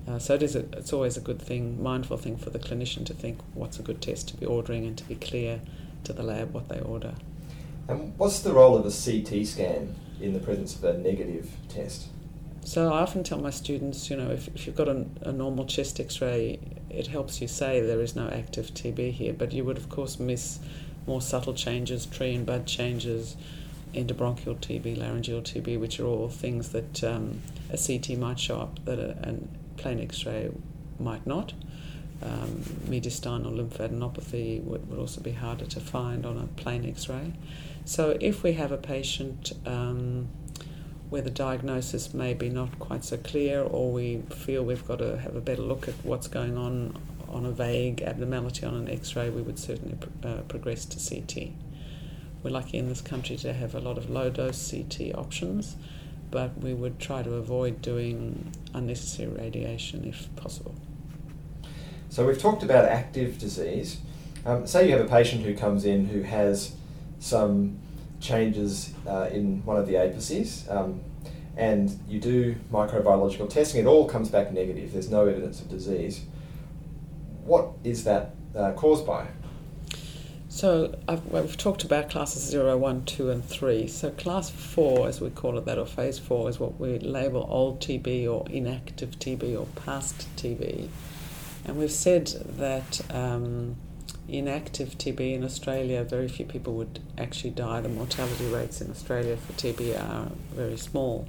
Uh, 0.06 0.18
so 0.18 0.34
it 0.34 0.42
is 0.42 0.56
a, 0.56 0.60
it's 0.72 0.92
always 0.92 1.16
a 1.16 1.20
good 1.20 1.40
thing, 1.40 1.82
mindful 1.82 2.16
thing 2.16 2.36
for 2.36 2.50
the 2.50 2.58
clinician 2.58 3.06
to 3.06 3.14
think 3.14 3.38
what's 3.54 3.78
a 3.78 3.82
good 3.82 4.02
test 4.02 4.28
to 4.28 4.36
be 4.36 4.46
ordering 4.46 4.84
and 4.84 4.98
to 4.98 5.04
be 5.04 5.14
clear 5.14 5.60
to 6.04 6.12
the 6.12 6.22
lab 6.22 6.52
what 6.52 6.68
they 6.68 6.80
order. 6.80 7.14
And 7.88 8.16
what's 8.18 8.40
the 8.40 8.52
role 8.52 8.76
of 8.76 8.84
a 8.86 8.90
CT 8.90 9.46
scan 9.46 9.94
in 10.20 10.32
the 10.32 10.40
presence 10.40 10.74
of 10.74 10.84
a 10.84 10.98
negative 10.98 11.50
test? 11.68 12.08
So 12.64 12.92
I 12.92 13.00
often 13.00 13.24
tell 13.24 13.38
my 13.38 13.50
students, 13.50 14.08
you 14.08 14.16
know, 14.16 14.30
if, 14.30 14.48
if 14.54 14.66
you've 14.66 14.76
got 14.76 14.88
a, 14.88 15.04
a 15.22 15.32
normal 15.32 15.64
chest 15.64 15.98
X-ray, 15.98 16.60
it 16.90 17.08
helps 17.08 17.40
you 17.40 17.48
say 17.48 17.80
there 17.80 18.00
is 18.00 18.14
no 18.14 18.28
active 18.28 18.72
TB 18.72 19.12
here, 19.12 19.32
but 19.32 19.52
you 19.52 19.64
would 19.64 19.76
of 19.76 19.88
course 19.88 20.20
miss 20.20 20.60
more 21.06 21.20
subtle 21.20 21.54
changes, 21.54 22.06
tree 22.06 22.34
and 22.34 22.46
bud 22.46 22.66
changes, 22.66 23.36
endobronchial 23.94 24.56
TB, 24.56 24.96
laryngeal 24.96 25.42
TB, 25.42 25.78
which 25.80 25.98
are 25.98 26.06
all 26.06 26.28
things 26.28 26.70
that 26.70 27.02
um, 27.02 27.42
a 27.70 27.76
CT 27.76 28.16
might 28.18 28.38
show 28.38 28.60
up 28.60 28.84
that 28.84 28.98
a, 28.98 29.16
a 29.28 29.34
plain 29.76 30.00
X-ray 30.00 30.50
might 30.98 31.26
not. 31.26 31.52
Um, 32.22 32.62
mediastinal 32.88 33.52
lymphadenopathy 33.52 34.62
would, 34.62 34.88
would, 34.88 34.98
also 34.98 35.20
be 35.20 35.32
harder 35.32 35.66
to 35.66 35.80
find 35.80 36.24
on 36.24 36.38
a 36.38 36.46
plain 36.60 36.86
X-ray. 36.86 37.32
So 37.84 38.16
if 38.20 38.44
we 38.44 38.52
have 38.52 38.70
a 38.70 38.76
patient 38.76 39.52
um, 39.66 40.28
where 41.10 41.22
the 41.22 41.30
diagnosis 41.30 42.14
may 42.14 42.32
be 42.32 42.48
not 42.48 42.78
quite 42.78 43.04
so 43.04 43.16
clear, 43.16 43.62
or 43.62 43.90
we 43.90 44.22
feel 44.30 44.62
we've 44.64 44.86
got 44.86 45.00
to 45.00 45.18
have 45.18 45.34
a 45.34 45.40
better 45.40 45.62
look 45.62 45.88
at 45.88 45.94
what's 46.04 46.28
going 46.28 46.56
on 46.56 46.96
on 47.28 47.46
a 47.46 47.50
vague 47.50 48.02
abnormality 48.02 48.64
on 48.64 48.74
an 48.74 48.88
X-ray, 48.88 49.30
we 49.30 49.42
would 49.42 49.58
certainly 49.58 49.96
pr- 49.96 50.28
uh, 50.28 50.40
progress 50.42 50.84
to 50.84 50.98
CT. 50.98 51.50
We're 52.42 52.50
lucky 52.50 52.78
in 52.78 52.88
this 52.88 53.00
country 53.00 53.36
to 53.36 53.52
have 53.52 53.74
a 53.74 53.80
lot 53.80 53.98
of 53.98 54.10
low 54.10 54.30
dose 54.30 54.70
CT 54.70 55.14
options, 55.14 55.76
but 56.32 56.58
we 56.58 56.74
would 56.74 56.98
try 56.98 57.22
to 57.22 57.34
avoid 57.34 57.80
doing 57.80 58.50
unnecessary 58.74 59.30
radiation 59.30 60.04
if 60.04 60.34
possible. 60.34 60.74
So 62.08 62.26
we've 62.26 62.40
talked 62.40 62.64
about 62.64 62.86
active 62.86 63.38
disease. 63.38 63.98
Um, 64.44 64.66
say 64.66 64.86
you 64.88 64.96
have 64.96 65.06
a 65.06 65.08
patient 65.08 65.44
who 65.44 65.54
comes 65.54 65.84
in 65.84 66.06
who 66.06 66.22
has 66.22 66.72
some 67.20 67.78
changes 68.20 68.92
uh, 69.06 69.28
in 69.30 69.64
one 69.64 69.76
of 69.76 69.86
the 69.86 69.94
apices, 69.94 70.68
um, 70.68 71.00
and 71.56 71.96
you 72.08 72.18
do 72.18 72.56
microbiological 72.72 73.48
testing, 73.48 73.82
it 73.82 73.86
all 73.86 74.08
comes 74.08 74.28
back 74.28 74.52
negative. 74.52 74.92
There's 74.92 75.10
no 75.10 75.26
evidence 75.26 75.60
of 75.60 75.68
disease. 75.68 76.24
What 77.44 77.72
is 77.84 78.04
that 78.04 78.34
uh, 78.56 78.72
caused 78.72 79.06
by? 79.06 79.26
So 80.52 80.94
I've, 81.08 81.24
well, 81.24 81.44
we've 81.44 81.56
talked 81.56 81.82
about 81.82 82.10
classes 82.10 82.42
0, 82.42 82.76
1, 82.76 83.06
2 83.06 83.30
and 83.30 83.42
3. 83.42 83.86
So 83.86 84.10
class 84.10 84.50
4, 84.50 85.08
as 85.08 85.18
we 85.18 85.30
call 85.30 85.56
it 85.56 85.64
that, 85.64 85.78
or 85.78 85.86
phase 85.86 86.18
4, 86.18 86.50
is 86.50 86.60
what 86.60 86.78
we 86.78 86.98
label 86.98 87.46
old 87.48 87.80
TB 87.80 88.30
or 88.30 88.46
inactive 88.50 89.12
TB 89.12 89.58
or 89.58 89.64
past 89.82 90.28
TB. 90.36 90.88
And 91.64 91.78
we've 91.78 91.90
said 91.90 92.26
that 92.58 93.00
um, 93.08 93.76
inactive 94.28 94.98
TB 94.98 95.36
in 95.36 95.42
Australia, 95.42 96.04
very 96.04 96.28
few 96.28 96.44
people 96.44 96.74
would 96.74 97.00
actually 97.16 97.50
die. 97.50 97.80
The 97.80 97.88
mortality 97.88 98.46
rates 98.46 98.82
in 98.82 98.90
Australia 98.90 99.38
for 99.38 99.54
TB 99.54 99.98
are 99.98 100.32
very 100.54 100.76
small, 100.76 101.26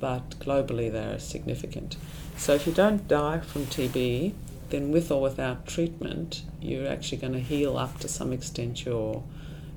but 0.00 0.30
globally 0.40 0.90
they 0.90 1.04
are 1.04 1.20
significant. 1.20 1.96
So 2.36 2.54
if 2.54 2.66
you 2.66 2.72
don't 2.72 3.06
die 3.06 3.38
from 3.38 3.66
TB, 3.66 4.32
then 4.70 4.90
with 4.90 5.10
or 5.10 5.20
without 5.20 5.66
treatment, 5.66 6.42
you're 6.60 6.88
actually 6.88 7.18
going 7.18 7.32
to 7.32 7.40
heal 7.40 7.76
up 7.76 7.98
to 8.00 8.08
some 8.08 8.32
extent 8.32 8.84
your 8.84 9.22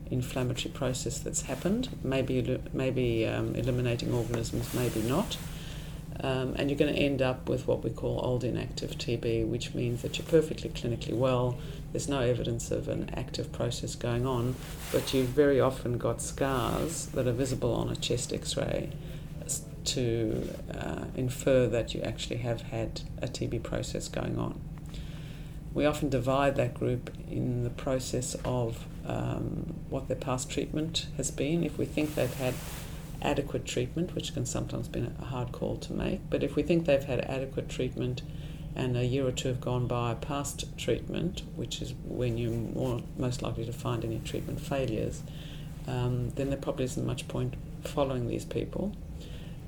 inflammatory 0.09 0.73
process 0.73 1.19
that's 1.19 1.43
happened. 1.43 1.89
Maybe 2.03 2.59
maybe 2.73 3.25
um, 3.25 3.55
eliminating 3.55 4.13
organisms, 4.13 4.73
maybe 4.73 5.01
not. 5.01 5.37
Um, 6.23 6.53
and 6.55 6.69
you're 6.69 6.77
going 6.77 6.93
to 6.93 6.99
end 6.99 7.21
up 7.21 7.49
with 7.49 7.67
what 7.67 7.83
we 7.83 7.89
call 7.89 8.19
old 8.23 8.43
inactive 8.43 8.91
TB, 8.91 9.47
which 9.47 9.73
means 9.73 10.03
that 10.03 10.19
you're 10.19 10.27
perfectly 10.27 10.69
clinically 10.69 11.13
well. 11.13 11.57
There's 11.91 12.07
no 12.07 12.19
evidence 12.19 12.69
of 12.69 12.89
an 12.89 13.09
active 13.15 13.51
process 13.51 13.95
going 13.95 14.27
on, 14.27 14.55
but 14.91 15.13
you've 15.13 15.29
very 15.29 15.59
often 15.59 15.97
got 15.97 16.21
scars 16.21 17.07
that 17.07 17.27
are 17.27 17.31
visible 17.31 17.73
on 17.73 17.89
a 17.89 17.95
chest 17.95 18.33
X-ray 18.33 18.91
to 19.83 20.49
uh, 20.73 21.05
infer 21.15 21.67
that 21.67 21.93
you 21.93 22.01
actually 22.01 22.37
have 22.37 22.61
had 22.61 23.01
a 23.21 23.27
TB 23.27 23.63
process 23.63 24.07
going 24.07 24.37
on. 24.37 24.59
We 25.73 25.85
often 25.85 26.09
divide 26.09 26.55
that 26.57 26.73
group 26.73 27.09
in 27.29 27.63
the 27.63 27.69
process 27.69 28.35
of 28.43 28.85
um, 29.05 29.75
what 29.89 30.07
their 30.07 30.17
past 30.17 30.49
treatment 30.49 31.07
has 31.17 31.31
been. 31.31 31.63
If 31.63 31.77
we 31.77 31.85
think 31.85 32.15
they've 32.15 32.33
had 32.33 32.53
adequate 33.21 33.65
treatment, 33.65 34.13
which 34.15 34.33
can 34.33 34.45
sometimes 34.45 34.87
be 34.87 35.07
a 35.21 35.25
hard 35.25 35.51
call 35.51 35.77
to 35.77 35.93
make, 35.93 36.21
but 36.29 36.43
if 36.43 36.55
we 36.55 36.63
think 36.63 36.85
they've 36.85 37.03
had 37.03 37.21
adequate 37.21 37.69
treatment 37.69 38.21
and 38.75 38.95
a 38.97 39.05
year 39.05 39.27
or 39.27 39.31
two 39.31 39.49
have 39.49 39.61
gone 39.61 39.87
by 39.87 40.13
past 40.13 40.65
treatment, 40.77 41.43
which 41.55 41.81
is 41.81 41.93
when 42.05 42.37
you're 42.37 42.51
more, 42.51 43.01
most 43.17 43.41
likely 43.41 43.65
to 43.65 43.73
find 43.73 44.03
any 44.03 44.19
treatment 44.19 44.59
failures, 44.59 45.23
um, 45.87 46.29
then 46.31 46.49
there 46.49 46.57
probably 46.57 46.85
isn't 46.85 47.05
much 47.05 47.27
point 47.27 47.55
following 47.83 48.27
these 48.27 48.45
people. 48.45 48.95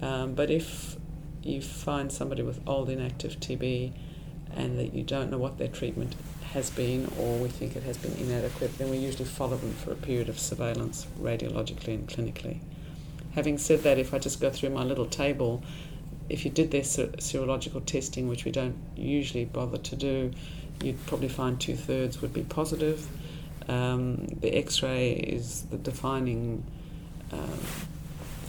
Um, 0.02 0.36
but 0.36 0.50
if 0.50 0.98
you 1.44 1.62
find 1.62 2.12
somebody 2.12 2.42
with 2.42 2.62
old 2.68 2.90
inactive 2.90 3.40
TB 3.40 3.94
and 4.56 4.78
that 4.78 4.94
you 4.94 5.04
don't 5.04 5.32
know 5.32 5.38
what 5.38 5.58
their 5.58 5.68
treatment 5.68 6.16
has 6.54 6.70
been 6.70 7.12
or 7.20 7.38
we 7.38 7.50
think 7.50 7.76
it 7.76 7.84
has 7.84 7.98
been 7.98 8.14
inadequate, 8.14 8.78
then 8.78 8.90
we 8.90 8.98
usually 8.98 9.26
follow 9.26 9.58
them 9.58 9.74
for 9.74 9.92
a 9.92 9.96
period 9.96 10.30
of 10.30 10.40
surveillance 10.40 11.08
radiologically 11.20 11.96
and 11.96 12.08
clinically. 12.08 12.60
Having 13.34 13.58
said 13.58 13.82
that, 13.84 13.98
if 13.98 14.14
I 14.14 14.20
just 14.20 14.40
go 14.40 14.52
through 14.52 14.70
my 14.70 14.84
little 14.84 15.08
table, 15.08 15.64
if 16.30 16.46
you 16.46 16.52
did 16.52 16.72
their 16.72 16.84
ser- 16.84 17.08
serological 17.18 17.84
testing, 17.84 18.28
which 18.28 18.46
we 18.46 18.52
don't 18.52 18.76
usually 18.96 19.46
bother 19.46 19.80
to 19.80 19.96
do, 19.96 20.32
you'd 20.84 21.04
probably 21.08 21.30
find 21.30 21.60
two 21.60 21.76
thirds 21.76 22.22
would 22.22 22.34
be 22.34 22.44
positive. 22.44 23.08
Um, 23.68 24.28
the 24.28 24.56
x 24.56 24.84
ray 24.84 25.12
is 25.14 25.64
the 25.64 25.78
defining 25.78 26.64
um, 27.32 27.60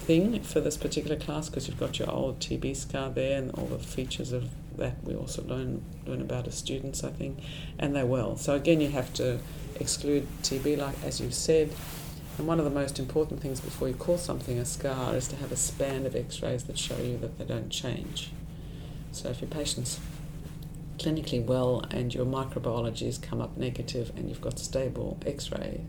thing 0.05 0.43
for 0.43 0.61
this 0.61 0.77
particular 0.77 1.17
class 1.17 1.49
because 1.49 1.67
you've 1.69 1.81
got 1.81 1.99
your 1.99 2.11
old 2.11 2.41
TB 2.41 2.77
scar 2.77 3.09
there 3.09 3.39
and 3.39 3.51
all 3.53 3.67
the 3.67 3.79
features 3.79 4.33
of 4.33 4.51
that 4.77 5.03
we 5.05 5.15
also 5.15 5.43
learn 5.45 5.85
learn 6.07 6.21
about 6.21 6.47
as 6.47 6.55
students, 6.55 7.05
I 7.05 7.11
think, 7.11 7.39
and 7.79 7.95
they're 7.95 8.07
well. 8.07 8.37
So 8.37 8.55
again, 8.55 8.81
you 8.81 8.91
have 8.91 9.13
to 9.15 9.39
exclude 9.81 10.27
TB, 10.43 10.79
like 10.79 10.97
as 11.05 11.21
you've 11.21 11.35
said. 11.35 11.73
And 12.37 12.49
one 12.49 12.59
of 12.59 12.65
the 12.65 12.71
most 12.71 12.99
important 12.99 13.41
things 13.41 13.61
before 13.61 13.87
you 13.87 13.95
call 13.95 14.19
something 14.19 14.59
a 14.59 14.65
scar 14.65 15.15
is 15.15 15.29
to 15.29 15.37
have 15.37 15.53
a 15.53 15.57
span 15.57 16.05
of 16.05 16.17
X-rays 16.17 16.65
that 16.65 16.77
show 16.77 16.97
you 16.97 17.17
that 17.19 17.39
they 17.39 17.45
don't 17.45 17.71
change. 17.71 18.33
So 19.13 19.29
if 19.29 19.41
your 19.41 19.49
patient's 19.49 20.01
clinically 20.99 21.45
well 21.45 21.85
and 21.91 22.13
your 22.13 22.27
microbiology 22.27 23.07
has 23.07 23.19
come 23.19 23.41
up 23.41 23.57
negative 23.57 24.11
and 24.17 24.29
you've 24.29 24.41
got 24.41 24.59
stable 24.59 25.17
X-ray, 25.25 25.83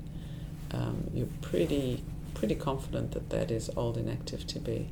um, 0.71 1.09
you're 1.13 1.27
pretty 1.41 2.03
pretty 2.35 2.55
confident 2.55 3.11
that 3.13 3.29
that 3.29 3.49
is 3.49 3.71
old 3.75 3.97
inactive 3.97 4.41
TB. 4.41 4.87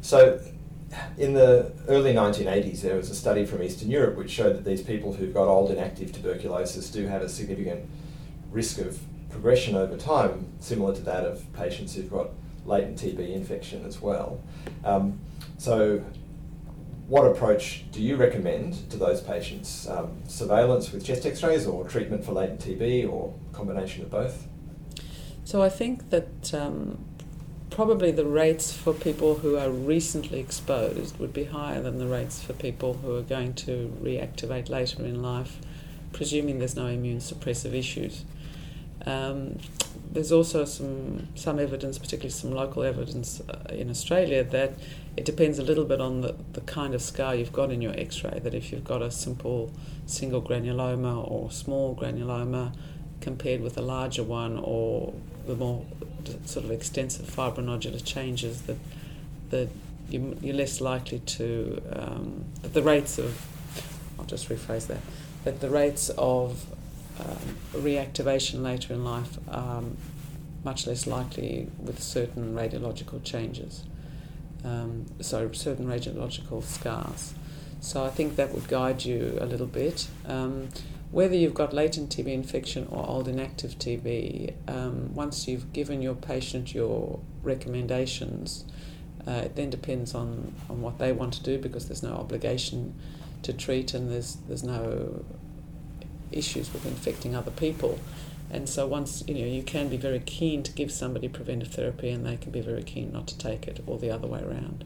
So, 0.00 0.40
in 1.16 1.34
the 1.34 1.72
early 1.88 2.12
1980s, 2.12 2.82
there 2.82 2.96
was 2.96 3.10
a 3.10 3.14
study 3.14 3.44
from 3.44 3.62
Eastern 3.62 3.90
Europe 3.90 4.16
which 4.16 4.30
showed 4.30 4.56
that 4.56 4.64
these 4.64 4.82
people 4.82 5.12
who've 5.12 5.32
got 5.32 5.46
old 5.48 5.70
inactive 5.70 6.12
tuberculosis 6.12 6.90
do 6.90 7.06
have 7.06 7.22
a 7.22 7.28
significant 7.28 7.88
risk 8.50 8.78
of 8.78 8.98
progression 9.30 9.76
over 9.76 9.96
time, 9.96 10.52
similar 10.58 10.94
to 10.94 11.02
that 11.02 11.24
of 11.24 11.50
patients 11.52 11.94
who've 11.94 12.10
got 12.10 12.30
latent 12.64 12.98
TB 12.98 13.32
infection 13.32 13.84
as 13.86 14.00
well. 14.00 14.40
Um, 14.84 15.20
so, 15.58 16.04
what 17.06 17.26
approach 17.26 17.84
do 17.90 18.00
you 18.00 18.16
recommend 18.16 18.88
to 18.90 18.96
those 18.96 19.20
patients? 19.20 19.88
Um, 19.88 20.22
surveillance 20.28 20.92
with 20.92 21.04
chest 21.04 21.26
x 21.26 21.42
rays 21.42 21.66
or 21.66 21.88
treatment 21.88 22.24
for 22.24 22.32
latent 22.32 22.60
TB 22.60 23.10
or 23.10 23.34
combination 23.52 24.02
of 24.02 24.10
both? 24.10 24.46
So 25.44 25.62
I 25.62 25.68
think 25.68 26.10
that 26.10 26.54
um, 26.54 27.04
probably 27.70 28.10
the 28.10 28.24
rates 28.24 28.72
for 28.72 28.92
people 28.92 29.36
who 29.36 29.56
are 29.56 29.70
recently 29.70 30.40
exposed 30.40 31.18
would 31.18 31.32
be 31.32 31.44
higher 31.44 31.80
than 31.80 31.98
the 31.98 32.06
rates 32.06 32.42
for 32.42 32.52
people 32.52 32.94
who 32.94 33.16
are 33.16 33.22
going 33.22 33.54
to 33.54 33.96
reactivate 34.02 34.68
later 34.68 35.04
in 35.04 35.22
life, 35.22 35.58
presuming 36.12 36.58
there's 36.58 36.76
no 36.76 36.86
immune 36.86 37.18
suppressive 37.18 37.72
issues. 37.72 38.24
Um, 39.06 39.58
there's 40.12 40.32
also 40.32 40.64
some 40.64 41.28
some 41.36 41.58
evidence, 41.58 41.98
particularly 41.98 42.30
some 42.30 42.50
local 42.50 42.82
evidence 42.82 43.40
uh, 43.48 43.72
in 43.72 43.88
Australia, 43.88 44.42
that 44.44 44.72
it 45.16 45.24
depends 45.24 45.58
a 45.58 45.62
little 45.62 45.84
bit 45.84 46.00
on 46.00 46.20
the, 46.20 46.34
the 46.52 46.60
kind 46.62 46.94
of 46.94 47.00
scar 47.00 47.34
you've 47.34 47.52
got 47.52 47.70
in 47.70 47.80
your 47.80 47.96
X-ray. 47.98 48.40
That 48.40 48.54
if 48.54 48.72
you've 48.72 48.84
got 48.84 49.02
a 49.02 49.10
simple 49.10 49.72
single 50.06 50.42
granuloma 50.42 51.30
or 51.30 51.50
small 51.50 51.94
granuloma, 51.94 52.74
compared 53.20 53.60
with 53.60 53.78
a 53.78 53.82
larger 53.82 54.24
one 54.24 54.58
or 54.58 55.14
the 55.46 55.54
more 55.54 55.86
sort 56.44 56.64
of 56.64 56.70
extensive 56.70 57.26
fibronodular 57.26 58.04
changes 58.04 58.62
that 58.62 58.78
that 59.50 59.68
you, 60.08 60.36
are 60.44 60.52
less 60.52 60.80
likely 60.80 61.20
to 61.20 61.82
um, 61.92 62.44
that 62.62 62.74
the 62.74 62.82
rates 62.82 63.18
of 63.18 63.46
I'll 64.18 64.24
just 64.24 64.48
rephrase 64.48 64.86
that 64.88 65.00
that 65.44 65.60
the 65.60 65.70
rates 65.70 66.10
of 66.18 66.66
um, 67.18 67.56
reactivation 67.72 68.62
later 68.62 68.92
in 68.94 69.04
life 69.04 69.38
are 69.48 69.82
much 70.64 70.86
less 70.86 71.06
likely 71.06 71.68
with 71.78 72.02
certain 72.02 72.54
radiological 72.54 73.22
changes. 73.24 73.84
Um, 74.64 75.06
so 75.20 75.50
certain 75.52 75.86
radiological 75.86 76.62
scars. 76.62 77.34
So 77.80 78.04
I 78.04 78.10
think 78.10 78.36
that 78.36 78.52
would 78.52 78.68
guide 78.68 79.04
you 79.04 79.38
a 79.40 79.46
little 79.46 79.66
bit. 79.66 80.08
Um, 80.26 80.68
whether 81.12 81.34
you've 81.34 81.54
got 81.54 81.72
latent 81.72 82.10
TB 82.10 82.28
infection 82.28 82.86
or 82.90 83.08
old 83.08 83.26
inactive 83.26 83.78
TB, 83.78 84.54
um, 84.68 85.12
once 85.14 85.48
you've 85.48 85.72
given 85.72 86.02
your 86.02 86.14
patient 86.14 86.72
your 86.72 87.18
recommendations, 87.42 88.64
uh, 89.26 89.42
it 89.44 89.56
then 89.56 89.70
depends 89.70 90.14
on, 90.14 90.54
on 90.68 90.80
what 90.82 90.98
they 90.98 91.12
want 91.12 91.34
to 91.34 91.42
do 91.42 91.58
because 91.58 91.86
there's 91.88 92.02
no 92.02 92.12
obligation 92.12 92.94
to 93.42 93.52
treat 93.52 93.94
and 93.94 94.10
there's 94.10 94.36
there's 94.48 94.62
no 94.62 95.24
issues 96.30 96.72
with 96.72 96.86
infecting 96.86 97.34
other 97.34 97.50
people. 97.50 97.98
And 98.52 98.68
so 98.68 98.86
once 98.86 99.24
you 99.26 99.34
know 99.34 99.46
you 99.46 99.62
can 99.62 99.88
be 99.88 99.96
very 99.96 100.20
keen 100.20 100.62
to 100.62 100.72
give 100.72 100.92
somebody 100.92 101.28
preventive 101.28 101.72
therapy 101.72 102.10
and 102.10 102.24
they 102.24 102.36
can 102.36 102.52
be 102.52 102.60
very 102.60 102.82
keen 102.82 103.12
not 103.12 103.26
to 103.28 103.38
take 103.38 103.66
it 103.66 103.82
or 103.86 103.98
the 103.98 104.10
other 104.10 104.28
way 104.28 104.42
around. 104.42 104.84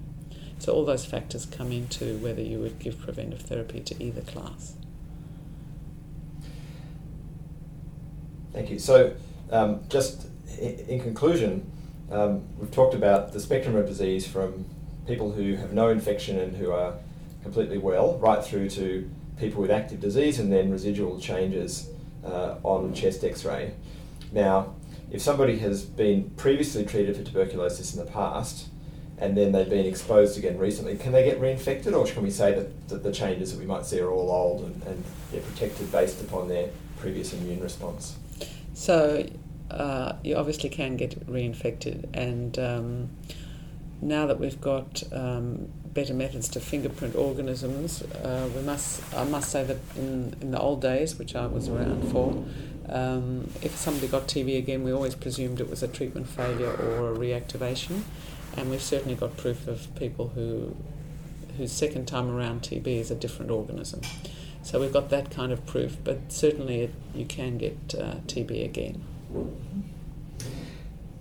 So 0.58 0.72
all 0.72 0.84
those 0.86 1.04
factors 1.04 1.44
come 1.44 1.70
into 1.72 2.16
whether 2.18 2.40
you 2.40 2.60
would 2.60 2.78
give 2.78 2.98
preventive 2.98 3.42
therapy 3.42 3.80
to 3.80 4.02
either 4.02 4.22
class. 4.22 4.76
Thank 8.54 8.70
you. 8.70 8.78
So, 8.78 9.12
um, 9.50 9.80
just 9.88 10.28
in 10.60 11.00
conclusion, 11.00 11.68
um, 12.10 12.44
we've 12.56 12.70
talked 12.70 12.94
about 12.94 13.32
the 13.32 13.40
spectrum 13.40 13.74
of 13.74 13.86
disease 13.86 14.28
from 14.28 14.64
people 15.08 15.32
who 15.32 15.56
have 15.56 15.72
no 15.72 15.88
infection 15.88 16.38
and 16.38 16.56
who 16.56 16.70
are 16.70 16.94
completely 17.42 17.78
well, 17.78 18.16
right 18.18 18.42
through 18.42 18.70
to 18.70 19.10
people 19.38 19.60
with 19.60 19.72
active 19.72 19.98
disease 19.98 20.38
and 20.38 20.52
then 20.52 20.70
residual 20.70 21.18
changes 21.18 21.90
uh, 22.24 22.54
on 22.62 22.94
chest 22.94 23.24
x 23.24 23.44
ray. 23.44 23.74
Now, 24.30 24.76
if 25.10 25.20
somebody 25.20 25.58
has 25.58 25.84
been 25.84 26.30
previously 26.30 26.86
treated 26.86 27.16
for 27.16 27.24
tuberculosis 27.24 27.92
in 27.92 28.04
the 28.04 28.10
past 28.10 28.68
and 29.18 29.36
then 29.36 29.50
they've 29.50 29.68
been 29.68 29.84
exposed 29.84 30.38
again 30.38 30.58
recently, 30.58 30.96
can 30.96 31.10
they 31.10 31.24
get 31.24 31.40
reinfected 31.40 31.92
or 31.92 32.06
can 32.06 32.22
we 32.22 32.30
say 32.30 32.54
that, 32.54 32.88
that 32.88 33.02
the 33.02 33.12
changes 33.12 33.52
that 33.52 33.58
we 33.58 33.66
might 33.66 33.84
see 33.84 33.98
are 33.98 34.10
all 34.10 34.30
old 34.30 34.64
and, 34.64 34.80
and 34.84 35.04
they're 35.32 35.40
protected 35.40 35.90
based 35.90 36.20
upon 36.20 36.46
their 36.48 36.70
previous 36.98 37.32
immune 37.32 37.60
response? 37.60 38.16
So 38.74 39.26
uh, 39.70 40.14
you 40.22 40.36
obviously 40.36 40.68
can 40.68 40.96
get 40.96 41.26
reinfected, 41.26 42.08
and 42.12 42.58
um, 42.58 43.08
now 44.02 44.26
that 44.26 44.38
we've 44.38 44.60
got 44.60 45.02
um, 45.12 45.68
better 45.86 46.12
methods 46.12 46.48
to 46.50 46.60
fingerprint 46.60 47.14
organisms, 47.14 48.02
uh, 48.02 48.48
we 48.54 48.62
must. 48.62 49.02
I 49.14 49.24
must 49.24 49.50
say 49.50 49.64
that 49.64 49.78
in, 49.96 50.36
in 50.40 50.50
the 50.50 50.60
old 50.60 50.82
days, 50.82 51.18
which 51.18 51.34
I 51.34 51.46
was 51.46 51.68
around 51.68 52.10
for, 52.10 52.44
um, 52.88 53.48
if 53.62 53.76
somebody 53.76 54.08
got 54.08 54.26
TB 54.26 54.58
again, 54.58 54.82
we 54.82 54.92
always 54.92 55.14
presumed 55.14 55.60
it 55.60 55.70
was 55.70 55.82
a 55.82 55.88
treatment 55.88 56.28
failure 56.28 56.70
or 56.70 57.12
a 57.12 57.16
reactivation, 57.16 58.02
and 58.56 58.70
we've 58.70 58.82
certainly 58.82 59.14
got 59.14 59.36
proof 59.36 59.68
of 59.68 59.94
people 59.94 60.28
who 60.34 60.76
whose 61.56 61.70
second 61.70 62.06
time 62.06 62.28
around 62.28 62.62
TB 62.62 62.86
is 62.88 63.12
a 63.12 63.14
different 63.14 63.52
organism. 63.52 64.00
So 64.64 64.80
we've 64.80 64.92
got 64.92 65.10
that 65.10 65.30
kind 65.30 65.52
of 65.52 65.64
proof, 65.66 65.98
but 66.02 66.32
certainly 66.32 66.80
it, 66.80 66.94
you 67.14 67.26
can 67.26 67.58
get 67.58 67.94
uh, 67.94 68.16
TB 68.26 68.64
again. 68.64 69.04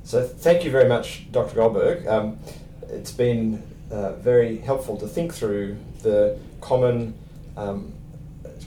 So 0.03 0.25
thank 0.25 0.63
you 0.63 0.71
very 0.71 0.87
much, 0.87 1.29
Dr. 1.31 1.55
Goldberg. 1.55 2.07
Um, 2.07 2.39
it's 2.89 3.11
been 3.11 3.61
uh, 3.91 4.13
very 4.13 4.57
helpful 4.59 4.97
to 4.97 5.07
think 5.07 5.33
through 5.33 5.77
the 6.03 6.39
common 6.61 7.15
um, 7.57 7.93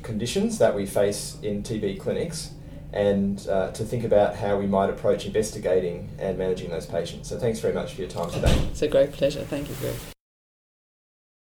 conditions 0.02 0.58
that 0.58 0.74
we 0.74 0.84
face 0.84 1.38
in 1.42 1.62
TB 1.62 1.98
clinics 1.98 2.52
and 2.92 3.46
uh, 3.48 3.70
to 3.72 3.84
think 3.84 4.04
about 4.04 4.36
how 4.36 4.58
we 4.58 4.66
might 4.66 4.90
approach 4.90 5.26
investigating 5.26 6.10
and 6.18 6.38
managing 6.38 6.70
those 6.70 6.86
patients. 6.86 7.28
So 7.28 7.38
thanks 7.38 7.60
very 7.60 7.74
much 7.74 7.94
for 7.94 8.02
your 8.02 8.10
time 8.10 8.30
today. 8.30 8.54
It's 8.70 8.82
a 8.82 8.88
great 8.88 9.12
pleasure. 9.12 9.42
Thank 9.42 9.68
you, 9.68 9.74
Greg. 9.76 9.94